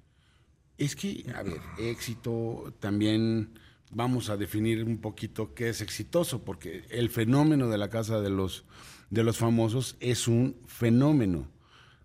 Es 0.77 0.95
que, 0.95 1.25
a 1.35 1.43
ver, 1.43 1.59
éxito 1.77 2.73
también 2.79 3.59
vamos 3.91 4.29
a 4.29 4.37
definir 4.37 4.83
un 4.85 4.99
poquito 4.99 5.53
qué 5.53 5.69
es 5.69 5.81
exitoso, 5.81 6.43
porque 6.45 6.85
el 6.89 7.09
fenómeno 7.09 7.67
de 7.67 7.77
la 7.77 7.89
casa 7.89 8.21
de 8.21 8.29
los, 8.29 8.63
de 9.09 9.23
los 9.23 9.37
famosos 9.37 9.97
es 9.99 10.27
un 10.27 10.55
fenómeno. 10.65 11.51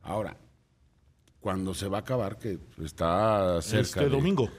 Ahora, 0.03 0.37
cuando 1.41 1.75
se 1.75 1.87
va 1.89 1.99
a 1.99 2.01
acabar, 2.01 2.39
que 2.39 2.59
está 2.83 3.63
cerca. 3.63 3.81
Este 3.83 4.01
de- 4.01 4.09
domingo. 4.09 4.51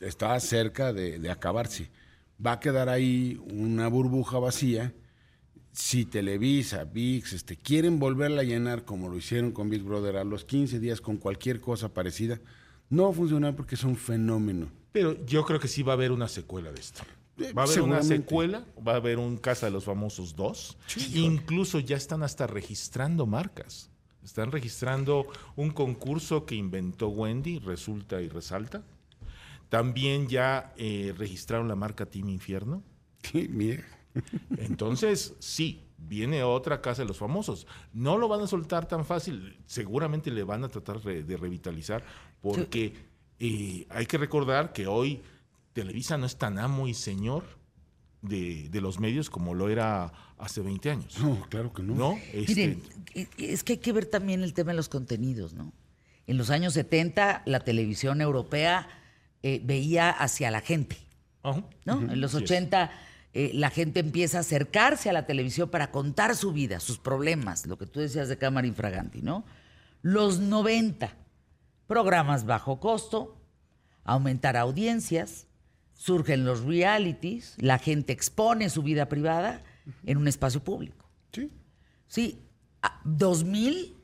Está 0.00 0.38
cerca 0.40 0.92
de, 0.92 1.18
de 1.18 1.30
acabarse. 1.30 1.90
Va 2.44 2.52
a 2.52 2.60
quedar 2.60 2.88
ahí 2.90 3.40
una 3.52 3.88
burbuja 3.88 4.38
vacía. 4.38 4.92
Si 5.74 6.04
Televisa, 6.04 6.84
VIX, 6.84 7.32
este, 7.32 7.56
quieren 7.56 7.98
volverla 7.98 8.42
a 8.42 8.44
llenar 8.44 8.84
como 8.84 9.08
lo 9.08 9.16
hicieron 9.16 9.50
con 9.50 9.68
Big 9.68 9.82
Brother 9.82 10.16
a 10.16 10.24
los 10.24 10.44
15 10.44 10.78
días 10.78 11.00
con 11.00 11.16
cualquier 11.16 11.60
cosa 11.60 11.92
parecida, 11.92 12.40
no 12.90 13.04
va 13.04 13.10
a 13.10 13.12
funcionar 13.12 13.56
porque 13.56 13.74
es 13.74 13.82
un 13.82 13.96
fenómeno. 13.96 14.68
Pero 14.92 15.26
yo 15.26 15.44
creo 15.44 15.58
que 15.58 15.66
sí 15.66 15.82
va 15.82 15.92
a 15.92 15.96
haber 15.96 16.12
una 16.12 16.28
secuela 16.28 16.70
de 16.70 16.80
esto. 16.80 17.02
Eh, 17.38 17.52
Va 17.52 17.62
a 17.62 17.64
haber 17.64 17.80
una 17.82 18.04
secuela, 18.04 18.64
va 18.86 18.92
a 18.92 18.96
haber 18.96 19.18
un 19.18 19.36
Casa 19.36 19.66
de 19.66 19.72
los 19.72 19.84
Famosos 19.84 20.36
2. 20.36 20.78
Incluso 21.14 21.80
ya 21.80 21.96
están 21.96 22.22
hasta 22.22 22.46
registrando 22.46 23.26
marcas. 23.26 23.90
Están 24.22 24.52
registrando 24.52 25.26
un 25.56 25.70
concurso 25.70 26.46
que 26.46 26.54
inventó 26.54 27.08
Wendy, 27.08 27.58
resulta 27.58 28.22
y 28.22 28.28
resalta. 28.28 28.84
También 29.70 30.28
ya 30.28 30.72
eh, 30.76 31.12
registraron 31.18 31.66
la 31.66 31.74
marca 31.74 32.06
Team 32.06 32.28
Infierno. 32.28 32.84
Sí, 33.24 33.48
mira. 33.50 33.84
Entonces, 34.58 35.34
sí, 35.38 35.84
viene 35.98 36.42
otra 36.42 36.80
Casa 36.80 37.02
de 37.02 37.08
los 37.08 37.18
Famosos. 37.18 37.66
No 37.92 38.18
lo 38.18 38.28
van 38.28 38.42
a 38.42 38.46
soltar 38.46 38.86
tan 38.86 39.04
fácil. 39.04 39.58
Seguramente 39.66 40.30
le 40.30 40.44
van 40.44 40.64
a 40.64 40.68
tratar 40.68 41.00
de 41.00 41.36
revitalizar 41.36 42.04
porque 42.40 42.94
eh, 43.38 43.86
hay 43.90 44.06
que 44.06 44.18
recordar 44.18 44.72
que 44.72 44.86
hoy 44.86 45.22
Televisa 45.72 46.16
no 46.16 46.26
es 46.26 46.36
tan 46.36 46.58
amo 46.58 46.86
y 46.88 46.94
señor 46.94 47.44
de, 48.22 48.68
de 48.70 48.80
los 48.80 49.00
medios 49.00 49.28
como 49.28 49.54
lo 49.54 49.68
era 49.68 50.12
hace 50.38 50.60
20 50.60 50.90
años. 50.90 51.18
No, 51.18 51.40
claro 51.48 51.72
que 51.72 51.82
no. 51.82 51.94
¿No? 51.94 52.18
Este, 52.32 52.54
Miren, 52.54 52.82
e- 53.14 53.28
es 53.36 53.64
que 53.64 53.74
hay 53.74 53.78
que 53.78 53.92
ver 53.92 54.06
también 54.06 54.42
el 54.42 54.54
tema 54.54 54.70
de 54.70 54.76
los 54.76 54.88
contenidos, 54.88 55.52
¿no? 55.52 55.72
En 56.26 56.38
los 56.38 56.48
años 56.50 56.72
70, 56.72 57.42
la 57.44 57.60
televisión 57.60 58.22
europea 58.22 58.88
eh, 59.42 59.60
veía 59.62 60.10
hacia 60.10 60.50
la 60.50 60.62
gente. 60.62 60.96
¿no? 61.84 62.00
En 62.00 62.18
los 62.20 62.34
Así 62.34 62.44
es. 62.44 62.48
80, 63.34 63.38
eh, 63.38 63.50
la 63.54 63.70
gente 63.70 64.00
empieza 64.00 64.38
a 64.38 64.40
acercarse 64.40 65.10
a 65.10 65.12
la 65.12 65.26
televisión 65.26 65.68
para 65.70 65.90
contar 65.90 66.36
su 66.36 66.52
vida, 66.52 66.80
sus 66.80 66.98
problemas, 66.98 67.66
lo 67.66 67.76
que 67.78 67.86
tú 67.86 68.00
decías 68.00 68.28
de 68.28 68.38
Cámara 68.38 68.66
Infraganti, 68.66 69.22
¿no? 69.22 69.44
Los 70.02 70.38
90, 70.40 71.14
programas 71.86 72.44
bajo 72.46 72.78
costo, 72.80 73.36
aumentar 74.04 74.56
audiencias, 74.56 75.46
surgen 75.94 76.44
los 76.44 76.62
realities, 76.64 77.54
la 77.58 77.78
gente 77.78 78.12
expone 78.12 78.68
su 78.70 78.82
vida 78.82 79.08
privada 79.08 79.62
en 80.04 80.16
un 80.18 80.28
espacio 80.28 80.62
público. 80.62 81.08
Sí. 81.32 81.50
Sí, 82.06 82.40
a- 82.82 83.00
2000, 83.04 83.96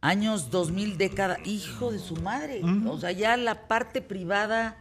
años 0.00 0.50
2000, 0.50 0.98
década, 0.98 1.38
hijo 1.44 1.90
de 1.92 1.98
su 1.98 2.16
madre. 2.16 2.60
O 2.86 2.98
sea, 2.98 3.12
ya 3.12 3.36
la 3.36 3.66
parte 3.68 4.00
privada 4.02 4.76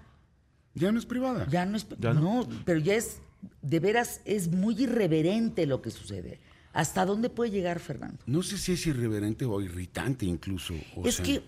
Ya 0.73 0.91
no 0.91 0.99
es 0.99 1.05
privada. 1.05 1.47
ya 1.49 1.65
no 1.65 1.77
es. 1.77 1.87
Ya 1.99 2.13
no. 2.13 2.43
no, 2.43 2.47
pero 2.65 2.79
ya 2.79 2.95
es, 2.95 3.21
de 3.61 3.79
veras, 3.79 4.21
es 4.25 4.49
muy 4.49 4.81
irreverente 4.83 5.65
lo 5.65 5.81
que 5.81 5.91
sucede. 5.91 6.39
¿Hasta 6.73 7.05
dónde 7.05 7.29
puede 7.29 7.51
llegar, 7.51 7.79
Fernando? 7.79 8.17
No 8.25 8.43
sé 8.43 8.57
si 8.57 8.73
es 8.73 8.85
irreverente 8.85 9.45
o 9.45 9.61
irritante 9.61 10.25
incluso. 10.25 10.73
o 10.95 11.07
es 11.07 11.15
sea, 11.15 11.25
que, 11.25 11.43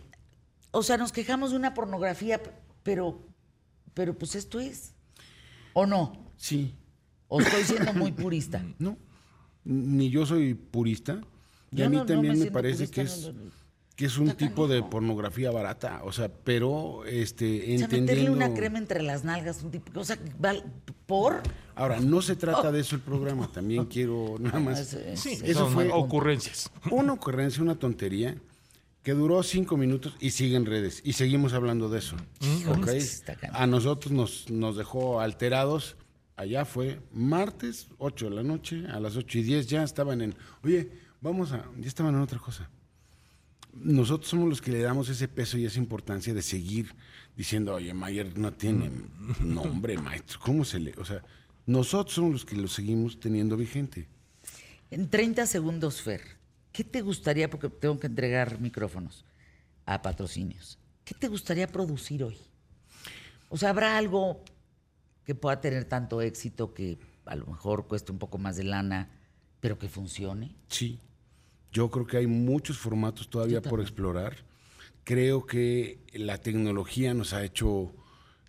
o 0.72 0.84
sea, 0.84 0.98
nos 0.98 1.12
quejamos 1.12 1.52
de 1.52 1.58
una 1.58 1.74
pornografía, 1.74 2.42
pero, 2.84 3.22
pero 3.94 4.18
pues 4.18 4.36
esto 4.36 4.60
es. 4.60 4.94
¿O 5.74 5.86
no? 5.86 6.32
Sí. 6.38 6.74
¿O 7.28 7.42
estoy 7.42 7.64
siendo 7.64 7.94
muy 7.94 8.12
purista? 8.12 8.64
No. 8.80 8.98
Ni 9.66 10.10
yo 10.10 10.26
soy 10.26 10.54
purista. 10.54 11.22
Y 11.72 11.78
Yo 11.78 11.86
a 11.88 11.90
mí 11.90 11.98
no- 11.98 12.04
no 12.04 12.08
también 12.08 12.40
me 12.40 12.50
parece 12.52 12.88
purista, 12.88 12.96
que 12.96 13.02
es, 13.02 13.34
no. 13.34 13.52
Que 13.98 14.06
es 14.06 14.18
un 14.20 14.32
tipo 14.34 14.68
de 14.68 14.82
pornografía 14.84 15.50
barata. 15.52 16.02
O 16.06 16.12
sea, 16.14 16.30
pero 16.30 17.04
este, 17.06 17.46
O 17.46 17.66
sea, 17.66 17.74
entendiendo. 17.86 18.06
meterle 18.14 18.30
una 18.30 18.54
crema 18.54 18.78
entre 18.78 19.02
las 19.02 19.24
nalgas, 19.26 19.62
un 19.64 19.72
tipo, 19.72 20.00
o 20.00 20.06
sea, 20.06 20.18
val- 20.40 20.64
¿por? 21.08 21.42
Ahora, 21.76 22.00
no 22.00 22.22
se 22.22 22.36
trata 22.36 22.72
de 22.72 22.80
eso 22.82 22.96
el 22.96 23.02
programa. 23.02 23.52
También 23.52 23.86
quiero 23.86 24.36
nada 24.40 24.60
más. 24.60 24.96
Sí, 25.16 25.40
Eso 25.44 25.62
son 25.66 25.74
fue- 25.74 25.90
ocurrencias. 25.92 26.72
Una 26.92 27.12
ocurrencia, 27.14 27.62
una 27.64 27.76
tontería 27.76 28.38
que 29.02 29.14
duró 29.14 29.42
cinco 29.42 29.78
minutos 29.78 30.16
y 30.20 30.30
sigue 30.32 30.56
en 30.58 30.66
redes. 30.68 31.02
Y 31.04 31.14
seguimos 31.14 31.54
hablando 31.54 31.90
de 31.90 32.00
eso. 32.00 32.16
Híjole, 32.42 32.82
¿ok? 32.84 32.88
es 32.90 32.94
que 32.94 32.98
está 33.00 33.36
cañón. 33.36 33.56
A 33.56 33.66
nosotros 33.66 34.12
nos, 34.12 34.50
nos 34.52 34.78
dejó 34.78 35.20
alterados. 35.22 35.96
Allá 36.36 36.66
fue 36.66 37.00
martes, 37.12 37.88
8 37.98 38.30
de 38.30 38.36
la 38.36 38.44
noche, 38.44 38.86
a 38.94 39.00
las 39.00 39.16
8 39.16 39.40
y 39.40 39.42
10 39.42 39.66
ya 39.66 39.82
estaban 39.84 40.22
en, 40.22 40.36
oye, 40.64 40.92
vamos 41.20 41.52
a, 41.52 41.66
ya 41.80 41.88
estaban 41.88 42.14
en 42.14 42.22
otra 42.22 42.38
cosa. 42.38 42.70
Nosotros 43.82 44.30
somos 44.30 44.50
los 44.50 44.62
que 44.62 44.72
le 44.72 44.82
damos 44.82 45.10
ese 45.10 45.28
peso 45.28 45.58
y 45.58 45.66
esa 45.66 45.80
importancia 45.80 46.34
de 46.34 46.42
seguir 46.42 46.96
diciendo, 47.36 47.76
oye, 47.76 47.94
Mayer 47.94 48.38
no 48.38 48.54
tiene 48.54 48.92
nombre, 49.40 49.98
maestro, 49.98 50.40
¿cómo 50.42 50.66
se 50.66 50.80
le...? 50.80 50.94
O 50.98 51.06
sea, 51.06 51.24
nosotros 51.66 52.16
somos 52.16 52.32
los 52.32 52.46
que 52.46 52.56
lo 52.56 52.68
seguimos 52.68 53.20
teniendo 53.20 53.58
vigente. 53.58 54.08
En 54.90 55.10
30 55.10 55.46
segundos, 55.46 56.02
Fer, 56.02 56.22
¿qué 56.72 56.84
te 56.84 57.02
gustaría, 57.02 57.50
porque 57.50 57.70
tengo 57.70 58.00
que 58.00 58.08
entregar 58.08 58.60
micrófonos 58.60 59.26
a 59.86 60.02
patrocinios, 60.02 60.80
¿qué 61.04 61.14
te 61.14 61.28
gustaría 61.28 61.68
producir 61.68 62.24
hoy? 62.24 62.38
O 63.50 63.58
sea, 63.58 63.70
¿habrá 63.70 63.98
algo 63.98 64.44
que 65.24 65.36
pueda 65.36 65.62
tener 65.62 65.86
tanto 65.86 66.22
éxito 66.22 66.74
que 66.74 66.98
a 67.26 67.36
lo 67.36 67.46
mejor 67.46 67.88
cueste 67.88 68.12
un 68.12 68.18
poco 68.18 68.38
más 68.38 68.56
de 68.56 68.64
lana, 68.64 69.10
pero 69.60 69.78
que 69.78 69.90
funcione? 69.90 70.56
Sí, 70.70 71.00
yo 71.78 71.92
creo 71.92 72.08
que 72.08 72.18
hay 72.18 72.26
muchos 72.26 72.76
formatos 72.80 73.30
todavía 73.30 73.62
por 73.62 73.82
explorar. 73.82 74.36
Creo 75.04 75.46
que 75.46 76.00
la 76.12 76.40
tecnología 76.40 77.14
nos 77.14 77.34
ha 77.34 77.44
hecho 77.44 77.94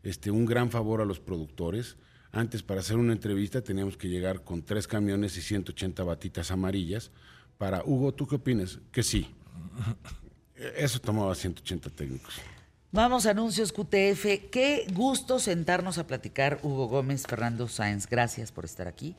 este, 0.03 0.31
un 0.31 0.47
gran 0.47 0.71
favor 0.71 1.03
a 1.03 1.05
los 1.05 1.21
productores. 1.21 1.99
Antes, 2.33 2.63
para 2.63 2.81
hacer 2.81 2.97
una 2.97 3.13
entrevista, 3.13 3.61
teníamos 3.61 3.99
que 3.99 4.09
llegar 4.09 4.45
con 4.45 4.63
tres 4.63 4.89
camiones 4.89 5.37
y 5.37 5.43
180 5.43 6.03
batitas 6.05 6.51
amarillas. 6.51 7.11
Para 7.59 7.85
Hugo, 7.85 8.15
¿tú 8.15 8.27
qué 8.27 8.37
opinas? 8.37 8.79
Que 8.93 9.03
sí. 9.03 9.29
Eso 10.79 10.99
tomaba 10.99 11.35
180 11.35 11.91
técnicos. 11.91 12.35
Vamos 12.93 13.27
a 13.27 13.33
anuncios 13.33 13.73
QTF. 13.73 14.49
Qué 14.51 14.87
gusto 14.95 15.39
sentarnos 15.39 15.99
a 15.99 16.07
platicar, 16.07 16.61
Hugo 16.63 16.89
Gómez, 16.89 17.27
Fernando 17.27 17.69
Sáenz. 17.69 18.07
Gracias 18.07 18.53
por 18.53 18.65
estar 18.65 18.89
aquí. 18.89 19.17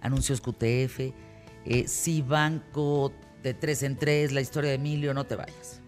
Anuncios 0.00 0.40
QTF, 0.40 1.12
eh, 1.64 2.22
Banco 2.24 3.12
de 3.42 3.54
tres 3.54 3.82
en 3.82 3.96
tres, 3.96 4.32
la 4.32 4.40
historia 4.40 4.70
de 4.70 4.76
Emilio, 4.76 5.14
no 5.14 5.24
te 5.24 5.36
vayas. 5.36 5.80